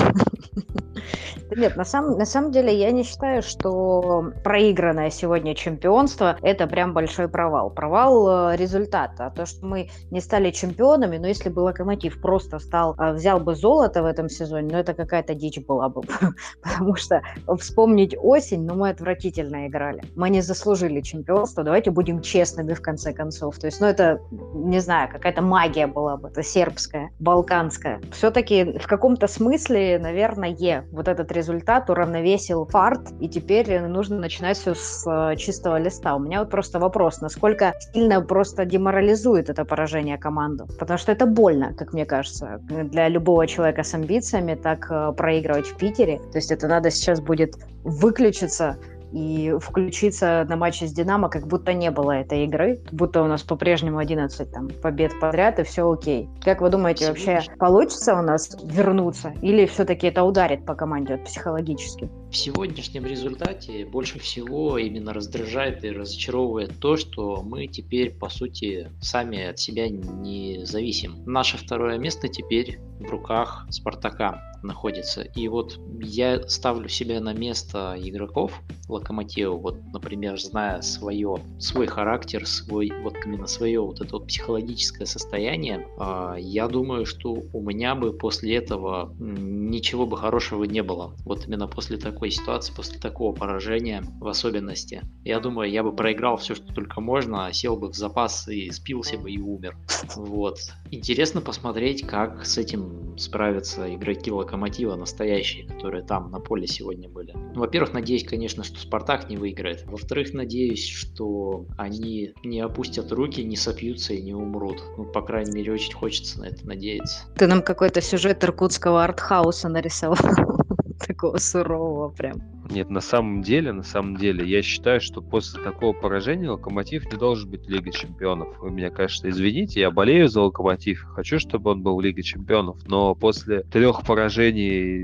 Нет, 1.56 1.76
на 1.76 1.86
самом, 1.86 2.18
на 2.18 2.26
самом 2.26 2.52
деле 2.52 2.78
я 2.78 2.92
не 2.92 3.04
считаю, 3.04 3.42
что 3.42 4.32
проигранное 4.44 5.10
сегодня 5.10 5.56
чемпионство– 5.56 6.38
это 6.42 6.68
прям 6.68 6.94
большой 6.94 7.28
провал. 7.28 7.72
Провал 7.72 8.52
э, 8.52 8.58
результата. 8.58 9.34
То, 9.36 9.46
что 9.46 9.66
мы 9.66 9.90
не 10.12 10.22
стали 10.22 10.52
чемпионами, 10.52 11.18
но 11.18 11.28
если 11.28 11.50
бы 11.50 11.62
Локомотив 11.62 12.22
просто 12.22 12.60
стал, 12.60 12.96
э, 13.00 13.14
взял 13.14 13.40
бы 13.40 13.56
золото 13.56 14.04
в 14.04 14.06
этом 14.06 14.30
сезоне, 14.30 14.70
ну 14.72 14.78
это 14.78 14.94
какая-то 14.94 15.34
дичь 15.34 15.60
была 15.66 15.90
бы. 15.90 16.04
Потому 16.62 16.96
что 16.96 17.22
вспомнить 17.58 18.16
осень, 18.22 18.66
ну 18.66 18.76
мы 18.76 18.90
отвратительно 18.90 19.68
играли. 19.68 20.04
Мы 20.16 20.30
не 20.30 20.42
заслужили 20.42 21.02
чемпионство, 21.02 21.64
давайте 21.64 21.90
будем 21.90 22.22
честными 22.22 22.74
в 22.74 22.82
конце 22.82 23.12
концов. 23.12 23.58
То 23.58 23.68
есть, 23.68 23.82
ну 23.82 23.88
это, 23.88 24.20
не 24.54 24.80
знаю, 24.80 25.10
какая-то 25.12 25.42
магия 25.42 25.88
была 25.88 26.16
бы, 26.18 26.30
это 26.30 26.44
сербская, 26.44 27.09
балканская. 27.20 28.02
Все-таки 28.12 28.78
в 28.78 28.88
каком-то 28.88 29.28
смысле, 29.28 30.00
наверное, 30.00 30.86
вот 30.92 31.08
этот 31.08 31.32
результат 31.32 31.90
уравновесил 31.90 32.66
фарт, 32.66 33.12
и 33.20 33.28
теперь 33.28 33.80
нужно 33.82 34.20
начинать 34.20 34.58
все 34.58 34.74
с 34.76 35.06
э, 35.06 35.36
чистого 35.36 35.78
листа. 35.80 36.16
У 36.16 36.20
меня 36.20 36.40
вот 36.40 36.50
просто 36.50 36.80
вопрос, 36.80 37.22
насколько 37.22 37.74
сильно 37.94 38.22
просто 38.22 38.66
деморализует 38.66 39.50
это 39.50 39.66
поражение 39.66 40.18
команду? 40.18 40.68
Потому 40.80 40.98
что 40.98 41.12
это 41.12 41.26
больно, 41.26 41.74
как 41.74 41.94
мне 41.94 42.06
кажется, 42.06 42.60
для 42.62 43.08
любого 43.10 43.48
человека 43.48 43.84
с 43.84 43.94
амбициями 43.94 44.56
так 44.56 44.88
э, 44.90 45.14
проигрывать 45.16 45.68
в 45.68 45.78
Питере. 45.78 46.20
То 46.32 46.38
есть 46.38 46.52
это 46.52 46.68
надо 46.68 46.90
сейчас 46.90 47.20
будет 47.20 47.56
выключиться 47.84 48.78
и 49.12 49.54
включиться 49.60 50.46
на 50.48 50.56
матче 50.56 50.88
с 50.88 50.92
Динамо, 50.92 51.30
как 51.30 51.48
будто 51.48 51.74
не 51.74 51.92
было 51.92 52.12
этой 52.12 52.46
игры, 52.46 52.82
будто 52.92 53.24
у 53.24 53.28
нас 53.28 53.44
по-прежнему 53.44 53.98
11 53.98 54.52
там, 54.52 54.70
побед 54.82 55.20
подряд, 55.20 55.60
и 55.60 55.64
все 55.64 55.90
окей. 55.90 56.30
Как 56.42 56.62
вы 56.62 56.70
думаете, 56.70 57.08
вообще 57.08 57.42
получится 57.58 58.14
у 58.14 58.22
нас 58.22 58.58
вернуться? 58.64 59.34
Или 59.42 59.66
все-таки 59.66 60.08
это 60.08 60.24
ударит 60.24 60.66
по 60.66 60.76
команде 60.76 61.16
вот, 61.16 61.26
психологически? 61.26 62.10
В 62.32 62.36
сегодняшнем 62.36 63.06
результате 63.06 63.86
больше 63.86 64.20
всего 64.20 64.78
именно 64.78 65.14
раздражает 65.14 65.84
и 65.84 65.92
разочаровывает 65.92 66.80
то, 66.80 66.96
что 66.96 67.42
мы 67.44 67.68
теперь, 67.68 68.12
по 68.12 68.30
сути, 68.30 68.92
сами 69.02 69.44
от 69.44 69.60
себя 69.60 69.90
не 69.90 70.66
зависим. 70.66 71.24
Наше 71.26 71.58
второе 71.58 71.98
место 71.98 72.28
теперь 72.28 72.80
в 73.00 73.10
руках 73.10 73.66
Спартака 73.70 74.50
находится. 74.64 75.22
И 75.22 75.48
вот 75.48 75.80
я 76.02 76.42
ставлю 76.48 76.90
себя 76.90 77.20
на 77.20 77.34
место 77.34 77.96
игроков 77.98 78.62
Локомотива, 78.88 79.56
вот, 79.56 79.78
например, 79.94 80.40
зная 80.40 80.82
свое, 80.82 81.38
свой 81.60 81.88
характер, 81.88 82.46
свой, 82.48 82.92
вот 83.04 83.16
именно 83.26 83.48
свое 83.48 83.82
вот 83.82 84.02
это 84.02 84.18
вот 84.18 84.28
психологическое 84.28 85.06
состояние, 85.06 85.88
э, 86.00 86.36
я 86.40 86.68
думаю, 86.68 87.06
что 87.06 87.44
у 87.54 87.62
меня 87.62 87.96
бы 87.96 88.14
после 88.14 88.56
этого 88.56 89.14
ничего 89.20 90.06
бы 90.06 90.18
хорошего 90.18 90.64
не 90.64 90.82
было. 90.82 91.16
Вот 91.24 91.48
именно 91.48 91.68
после 91.68 91.98
такой 91.98 92.32
ситуации, 92.32 92.74
после 92.74 93.00
такого 93.00 93.34
поражения 93.34 94.04
в 94.20 94.28
особенности. 94.28 95.04
Я 95.24 95.40
думаю, 95.40 95.70
я 95.70 95.84
бы 95.84 95.96
проиграл 95.96 96.38
все, 96.38 96.56
что 96.56 96.74
только 96.74 97.00
можно, 97.00 97.52
сел 97.54 97.78
бы 97.78 97.92
в 97.92 97.96
запас 97.96 98.48
и 98.48 98.72
спился 98.72 99.18
бы 99.18 99.32
и 99.32 99.40
умер. 99.40 99.78
Вот. 100.16 100.60
Интересно 100.92 101.40
посмотреть, 101.40 102.06
как 102.06 102.46
с 102.46 102.58
этим 102.58 102.89
справятся 103.18 103.94
игроки 103.94 104.32
Локомотива 104.32 104.96
настоящие, 104.96 105.68
которые 105.68 106.04
там 106.04 106.32
на 106.32 106.40
поле 106.40 106.68
сегодня 106.68 107.10
были. 107.10 107.34
Ну, 107.34 107.60
во-первых, 107.60 107.94
надеюсь, 107.94 108.24
конечно, 108.24 108.64
что 108.64 108.80
Спартак 108.80 109.30
не 109.30 109.38
выиграет. 109.38 109.86
Во-вторых, 109.86 110.34
надеюсь, 110.34 110.88
что 110.88 111.66
они 111.78 112.34
не 112.44 112.62
опустят 112.62 113.12
руки, 113.12 113.44
не 113.44 113.56
сопьются 113.56 114.14
и 114.14 114.22
не 114.22 114.34
умрут. 114.34 114.82
Ну, 114.98 115.06
по 115.06 115.22
крайней 115.22 115.52
мере, 115.52 115.74
очень 115.74 115.94
хочется 115.94 116.40
на 116.40 116.46
это 116.46 116.66
надеяться. 116.66 117.26
Ты 117.36 117.48
нам 117.48 117.62
какой-то 117.62 118.02
сюжет 118.02 118.44
иркутского 118.44 119.04
артхауса 119.04 119.70
нарисовал. 119.70 120.18
Такого 121.08 121.38
сурового 121.38 122.10
прям. 122.10 122.59
Нет, 122.70 122.92
на 122.92 123.02
самом 123.02 123.42
деле, 123.42 123.72
на 123.72 123.82
самом 123.82 124.16
деле, 124.16 124.48
я 124.48 124.62
считаю, 124.62 125.02
что 125.02 125.22
после 125.22 125.62
такого 125.64 125.92
поражения 125.92 126.52
Локомотив 126.52 127.12
не 127.12 127.18
должен 127.18 127.50
быть 127.50 127.68
Лигой 127.68 127.92
Чемпионов. 127.92 128.60
Вы 128.60 128.70
меня, 128.70 128.92
конечно, 128.92 129.28
извините, 129.28 129.80
я 129.80 129.90
болею 129.90 130.28
за 130.28 130.42
Локомотив, 130.42 131.04
хочу, 131.16 131.40
чтобы 131.40 131.72
он 131.72 131.82
был 131.82 131.96
в 131.96 132.02
Лиге 132.02 132.22
Чемпионов, 132.22 132.78
но 132.88 133.16
после 133.16 133.64
трех 133.64 134.06
поражений 134.06 135.04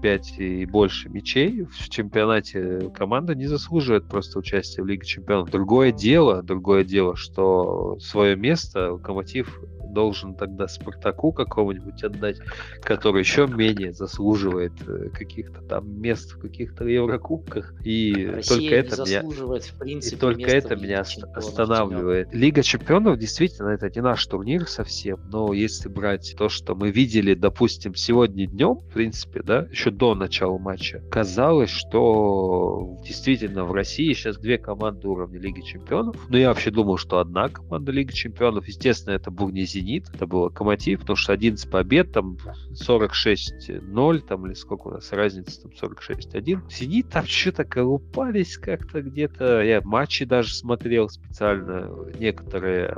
5 0.00 0.38
и 0.38 0.64
больше 0.64 1.08
мячей 1.10 1.64
в 1.64 1.88
чемпионате 1.90 2.90
команда 2.94 3.34
не 3.34 3.46
заслуживает 3.46 4.08
просто 4.08 4.38
участия 4.38 4.82
в 4.82 4.86
Лиге 4.86 5.04
Чемпионов. 5.04 5.50
Другое 5.50 5.92
дело, 5.92 6.42
другое 6.42 6.84
дело, 6.84 7.16
что 7.16 7.98
свое 8.00 8.36
место 8.36 8.92
Локомотив 8.94 9.60
должен 9.92 10.34
тогда 10.34 10.68
Спартаку 10.68 11.32
какого-нибудь 11.32 12.02
отдать, 12.02 12.38
который 12.82 13.20
еще 13.20 13.46
менее 13.46 13.92
заслуживает 13.92 14.72
э, 14.86 15.10
каких-то 15.10 15.62
там 15.62 16.00
мест 16.00 16.32
в 16.32 16.40
каких-то 16.40 16.84
Еврокубках. 16.86 17.74
И 17.84 18.26
Россия 18.26 18.56
только 18.56 18.74
это 18.74 19.02
меня, 19.02 19.22
в 19.22 19.78
принципе, 19.78 20.16
и 20.16 20.18
только 20.18 20.50
это 20.50 20.76
меня 20.76 21.00
останавливает. 21.00 22.26
Чемпионов. 22.26 22.42
Лига 22.42 22.62
чемпионов 22.62 23.18
действительно 23.18 23.68
это 23.68 23.90
не 23.90 24.00
наш 24.00 24.24
турнир 24.26 24.66
совсем, 24.66 25.20
но 25.30 25.52
если 25.52 25.88
брать 25.88 26.34
то, 26.36 26.48
что 26.48 26.74
мы 26.74 26.90
видели, 26.90 27.34
допустим, 27.34 27.94
сегодня 27.94 28.46
днем, 28.46 28.76
в 28.76 28.92
принципе, 28.92 29.42
да, 29.42 29.66
еще 29.70 29.90
до 29.90 30.14
начала 30.14 30.58
матча, 30.58 31.02
казалось, 31.10 31.70
что 31.70 32.98
действительно 33.04 33.64
в 33.64 33.72
России 33.72 34.12
сейчас 34.12 34.38
две 34.38 34.58
команды 34.58 35.08
уровня 35.08 35.38
Лиги 35.38 35.60
чемпионов. 35.60 36.16
Но 36.28 36.38
я 36.38 36.48
вообще 36.48 36.70
думал, 36.70 36.96
что 36.96 37.18
одна 37.18 37.48
команда 37.48 37.92
Лиги 37.92 38.12
чемпионов. 38.12 38.66
Естественно, 38.66 39.14
это 39.14 39.30
не 39.50 39.64
Зенит, 39.80 40.10
это 40.12 40.26
был 40.26 40.42
Локомотив, 40.42 41.00
потому 41.00 41.16
что 41.16 41.32
11 41.32 41.70
побед, 41.70 42.12
там 42.12 42.36
46-0, 42.72 44.18
там 44.20 44.46
или 44.46 44.54
сколько 44.54 44.88
у 44.88 44.90
нас 44.92 45.10
разница, 45.12 45.62
там 45.62 45.72
46-1. 45.72 46.70
Зенит 46.70 47.08
там 47.08 47.24
что-то 47.26 47.64
колупались 47.64 48.58
как-то 48.58 49.02
где-то. 49.02 49.62
Я 49.62 49.80
матчи 49.82 50.24
даже 50.24 50.54
смотрел 50.54 51.08
специально, 51.08 51.90
некоторые 52.18 52.96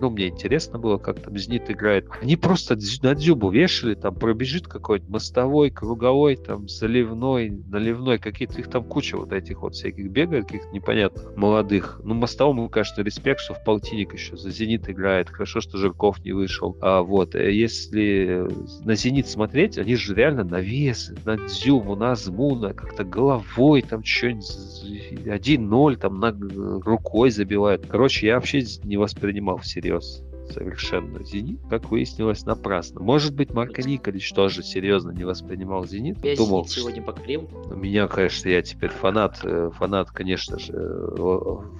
ну, 0.00 0.10
мне 0.10 0.28
интересно 0.28 0.78
было, 0.78 0.98
как 0.98 1.20
там 1.20 1.36
Зенит 1.36 1.70
играет. 1.70 2.06
Они 2.20 2.36
просто 2.36 2.76
на 3.02 3.14
дзюбу 3.14 3.50
вешали, 3.50 3.94
там 3.94 4.14
пробежит 4.14 4.68
какой-нибудь 4.68 5.10
мостовой, 5.10 5.70
круговой, 5.70 6.36
там 6.36 6.68
заливной, 6.68 7.50
наливной, 7.50 8.18
какие-то 8.18 8.60
их 8.60 8.68
там 8.68 8.84
куча 8.84 9.16
вот 9.16 9.32
этих 9.32 9.62
вот 9.62 9.74
всяких 9.74 10.10
бегает, 10.10 10.46
каких-то 10.46 10.68
непонятных 10.72 11.36
молодых. 11.36 12.00
Ну, 12.04 12.14
мостовому, 12.14 12.68
конечно, 12.68 13.02
респект, 13.02 13.40
что 13.40 13.54
в 13.54 13.64
полтинник 13.64 14.12
еще 14.12 14.36
за 14.36 14.50
Зенит 14.50 14.88
играет. 14.88 15.30
Хорошо, 15.30 15.60
что 15.60 15.78
Жирков 15.96 16.22
не 16.24 16.32
вышел. 16.32 16.76
А 16.80 17.02
вот, 17.02 17.34
э, 17.34 17.52
если 17.52 18.46
на 18.84 18.94
Зенит 18.94 19.28
смотреть, 19.28 19.78
они 19.78 19.96
же 19.96 20.14
реально 20.14 20.44
на 20.44 20.60
вес, 20.60 21.12
на 21.24 21.36
дзюбу, 21.36 21.96
на 21.96 22.14
змуна, 22.14 22.74
как-то 22.74 23.04
головой 23.04 23.82
там 23.82 24.04
что-нибудь 24.04 25.26
1-0 25.26 25.96
там 25.96 26.20
на 26.20 26.36
рукой 26.84 27.30
забивают. 27.30 27.86
Короче, 27.86 28.26
я 28.26 28.34
вообще 28.34 28.62
не 28.84 28.96
воспринимал 28.96 29.58
всерьез 29.58 30.22
совершенно 30.52 31.24
«Зенит», 31.24 31.58
как 31.68 31.90
выяснилось, 31.90 32.44
напрасно. 32.44 33.00
Может 33.00 33.34
быть, 33.34 33.52
Марко 33.52 33.82
Николич 33.82 34.32
тоже 34.32 34.62
серьезно 34.62 35.10
не 35.10 35.24
воспринимал 35.24 35.84
«Зенит». 35.84 36.24
Я 36.24 36.36
Думал, 36.36 36.68
сегодня 36.68 37.02
покорил. 37.02 37.50
Меня, 37.74 38.06
конечно, 38.06 38.48
я 38.48 38.62
теперь 38.62 38.90
фанат, 38.90 39.40
э, 39.42 39.70
фанат, 39.74 40.10
конечно 40.12 40.56
же, 40.60 40.72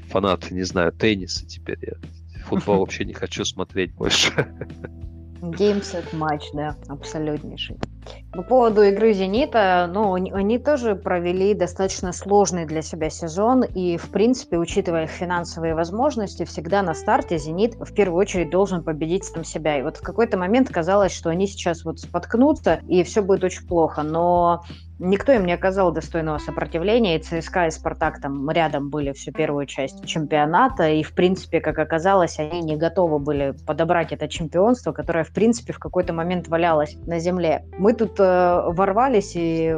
фанат, 0.08 0.50
не 0.50 0.62
знаю, 0.62 0.92
тенниса 0.92 1.46
теперь. 1.46 1.78
Я 1.80 1.94
футбол 2.46 2.80
вообще 2.80 3.04
не 3.04 3.12
хочу 3.12 3.44
смотреть 3.44 3.94
больше. 3.94 4.30
Game, 5.42 5.81
set, 5.81 6.12
match, 6.12 6.44
да, 6.54 6.76
абсолютнейший. 6.88 7.76
По 8.32 8.42
поводу 8.42 8.82
игры 8.82 9.12
«Зенита», 9.12 9.90
ну, 9.92 10.14
они 10.14 10.58
тоже 10.58 10.94
провели 10.94 11.54
достаточно 11.54 12.12
сложный 12.12 12.66
для 12.66 12.82
себя 12.82 13.08
сезон, 13.10 13.62
и, 13.62 13.96
в 13.96 14.10
принципе, 14.10 14.58
учитывая 14.58 15.04
их 15.04 15.10
финансовые 15.10 15.74
возможности, 15.74 16.44
всегда 16.44 16.82
на 16.82 16.94
старте 16.94 17.38
«Зенит» 17.38 17.74
в 17.76 17.94
первую 17.94 18.20
очередь 18.20 18.50
должен 18.50 18.82
победить 18.82 19.24
сам 19.24 19.44
себя. 19.44 19.78
И 19.78 19.82
вот 19.82 19.96
в 19.96 20.02
какой-то 20.02 20.36
момент 20.36 20.68
казалось, 20.70 21.12
что 21.12 21.30
они 21.30 21.46
сейчас 21.46 21.84
вот 21.84 22.00
споткнутся, 22.00 22.80
и 22.88 23.02
все 23.04 23.22
будет 23.22 23.44
очень 23.44 23.66
плохо. 23.66 24.02
Но 24.02 24.62
Никто 24.98 25.32
им 25.32 25.44
не 25.44 25.52
оказал 25.52 25.92
достойного 25.92 26.38
сопротивления, 26.38 27.16
и 27.16 27.22
ЦСКА 27.22 27.66
и 27.66 27.70
Спартак 27.70 28.18
там 28.20 28.48
рядом 28.48 28.88
были 28.88 29.12
всю 29.12 29.30
первую 29.30 29.66
часть 29.66 30.06
чемпионата, 30.06 30.88
и, 30.88 31.02
в 31.02 31.12
принципе, 31.12 31.60
как 31.60 31.78
оказалось, 31.78 32.38
они 32.38 32.62
не 32.62 32.76
готовы 32.76 33.18
были 33.18 33.54
подобрать 33.66 34.12
это 34.12 34.26
чемпионство, 34.26 34.92
которое, 34.92 35.24
в 35.24 35.32
принципе, 35.34 35.74
в 35.74 35.78
какой-то 35.78 36.14
момент 36.14 36.48
валялось 36.48 36.96
на 37.06 37.18
земле. 37.18 37.66
Мы 37.76 37.92
тут 37.96 38.20
э, 38.20 38.62
ворвались 38.68 39.32
и 39.34 39.76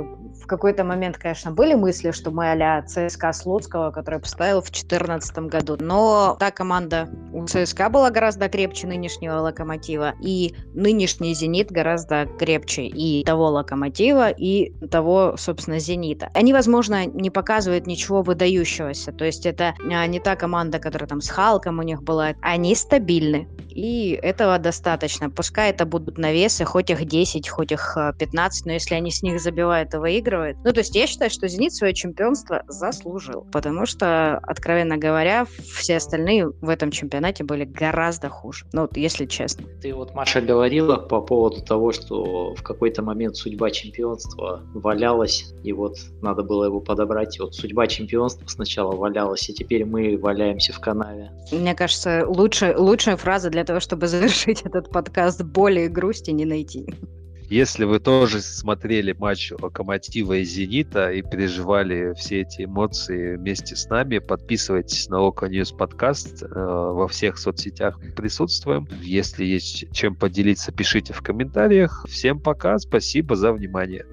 какой-то 0.49 0.83
момент, 0.83 1.19
конечно, 1.19 1.53
были 1.53 1.75
мысли, 1.75 2.11
что 2.11 2.31
мы 2.31 2.51
а-ля 2.51 2.83
ЦСКА 2.83 3.33
Слуцкого, 3.33 3.91
который 3.91 4.19
поставил 4.19 4.61
в 4.61 4.71
2014 4.71 5.39
году. 5.39 5.77
Но 5.79 6.37
та 6.41 6.51
команда 6.51 7.09
у 7.33 7.47
ЦСКА 7.47 7.89
была 7.91 8.11
гораздо 8.11 8.49
крепче 8.49 8.87
нынешнего 8.87 9.35
Локомотива. 9.35 10.15
И 10.21 10.55
нынешний 10.75 11.35
Зенит 11.35 11.71
гораздо 11.71 12.27
крепче 12.39 12.87
и 12.87 13.25
того 13.25 13.49
Локомотива, 13.51 14.31
и 14.31 14.73
того, 14.89 15.35
собственно, 15.37 15.79
Зенита. 15.79 16.31
Они, 16.35 16.53
возможно, 16.53 17.07
не 17.07 17.31
показывают 17.31 17.87
ничего 17.87 18.23
выдающегося. 18.23 19.13
То 19.13 19.25
есть 19.25 19.46
это 19.46 19.75
а, 19.81 20.07
не 20.07 20.19
та 20.19 20.35
команда, 20.35 20.79
которая 20.79 21.09
там 21.09 21.21
с 21.21 21.29
Халком 21.29 21.79
у 21.79 21.83
них 21.83 22.03
была. 22.03 22.35
Они 22.40 22.75
стабильны. 22.75 23.49
И 23.69 24.19
этого 24.23 24.59
достаточно. 24.59 25.31
Пускай 25.31 25.71
это 25.71 25.87
будут 25.87 26.19
навесы, 26.19 26.65
хоть 26.65 26.90
их 26.90 27.05
10, 27.05 27.49
хоть 27.49 27.71
их 27.71 27.96
15, 28.19 28.67
но 28.67 28.73
если 28.73 28.94
они 28.94 29.11
с 29.11 29.23
них 29.23 29.40
забивают 29.40 29.94
и 29.94 29.99
выигрывают, 29.99 30.38
выигрывает. 30.39 30.57
Ну, 30.65 30.73
то 30.73 30.81
есть 30.81 30.95
я 30.95 31.07
считаю, 31.07 31.31
что 31.31 31.49
«Зенит» 31.49 31.75
свое 31.75 31.95
чемпионство 31.95 32.63
заслужил, 32.69 33.47
потому 33.53 33.87
что, 33.87 34.39
откровенно 34.39 34.97
говоря, 34.97 35.47
все 35.77 35.97
остальные 35.97 36.49
в 36.49 36.69
этом 36.69 36.91
чемпионате 36.91 37.45
были 37.45 37.65
гораздо 37.65 38.29
хуже. 38.29 38.67
Ну, 38.73 38.83
вот 38.83 38.97
если 38.97 39.27
честно. 39.27 39.67
Ты 39.83 39.95
вот, 39.95 40.15
Маша, 40.15 40.41
говорила 40.41 40.97
по 40.97 41.21
поводу 41.21 41.63
того, 41.63 41.93
что 41.93 42.55
в 42.55 42.63
какой-то 42.63 43.03
момент 43.03 43.37
судьба 43.37 43.71
чемпионства 43.71 44.63
валялась, 44.75 45.53
и 45.63 45.73
вот 45.73 45.97
надо 46.23 46.43
было 46.43 46.65
его 46.65 46.81
подобрать. 46.81 47.39
И 47.39 47.43
вот 47.43 47.55
судьба 47.55 47.87
чемпионства 47.87 48.47
сначала 48.49 48.95
валялась, 48.95 49.49
и 49.49 49.55
теперь 49.55 49.85
мы 49.85 50.17
валяемся 50.17 50.73
в 50.73 50.81
канаве. 50.81 51.31
Мне 51.53 51.75
кажется, 51.75 52.25
лучше, 52.27 52.75
лучшая 52.77 53.17
фраза 53.17 53.51
для 53.51 53.65
того, 53.65 53.81
чтобы 53.81 54.07
завершить 54.07 54.63
этот 54.63 54.91
подкаст 54.91 55.43
«Боли 55.43 55.83
и 55.83 55.89
грусти» 55.89 56.31
не 56.31 56.45
найти. 56.45 56.87
Если 57.49 57.85
вы 57.85 57.99
тоже 57.99 58.42
смотрели 58.42 59.13
матч 59.13 59.53
Локомотива 59.59 60.35
и 60.35 60.44
Зенита 60.44 61.11
и 61.11 61.23
переживали 61.23 62.13
все 62.13 62.42
эти 62.42 62.65
эмоции 62.65 63.37
вместе 63.37 63.75
с 63.75 63.88
нами, 63.88 64.19
подписывайтесь 64.19 65.09
на 65.09 65.21
Loko 65.21 65.46
News 65.46 65.73
подкаст. 65.73 66.42
Э, 66.42 66.46
во 66.49 67.09
всех 67.09 67.38
соцсетях 67.38 67.99
присутствуем. 68.15 68.87
Если 69.01 69.46
есть 69.46 69.90
чем 69.92 70.15
поделиться, 70.15 70.73
пишите 70.73 71.15
в 71.15 71.23
комментариях. 71.23 72.05
Всем 72.07 72.38
пока, 72.38 72.79
спасибо 72.79 73.35
за 73.35 73.53
внимание. 73.53 74.05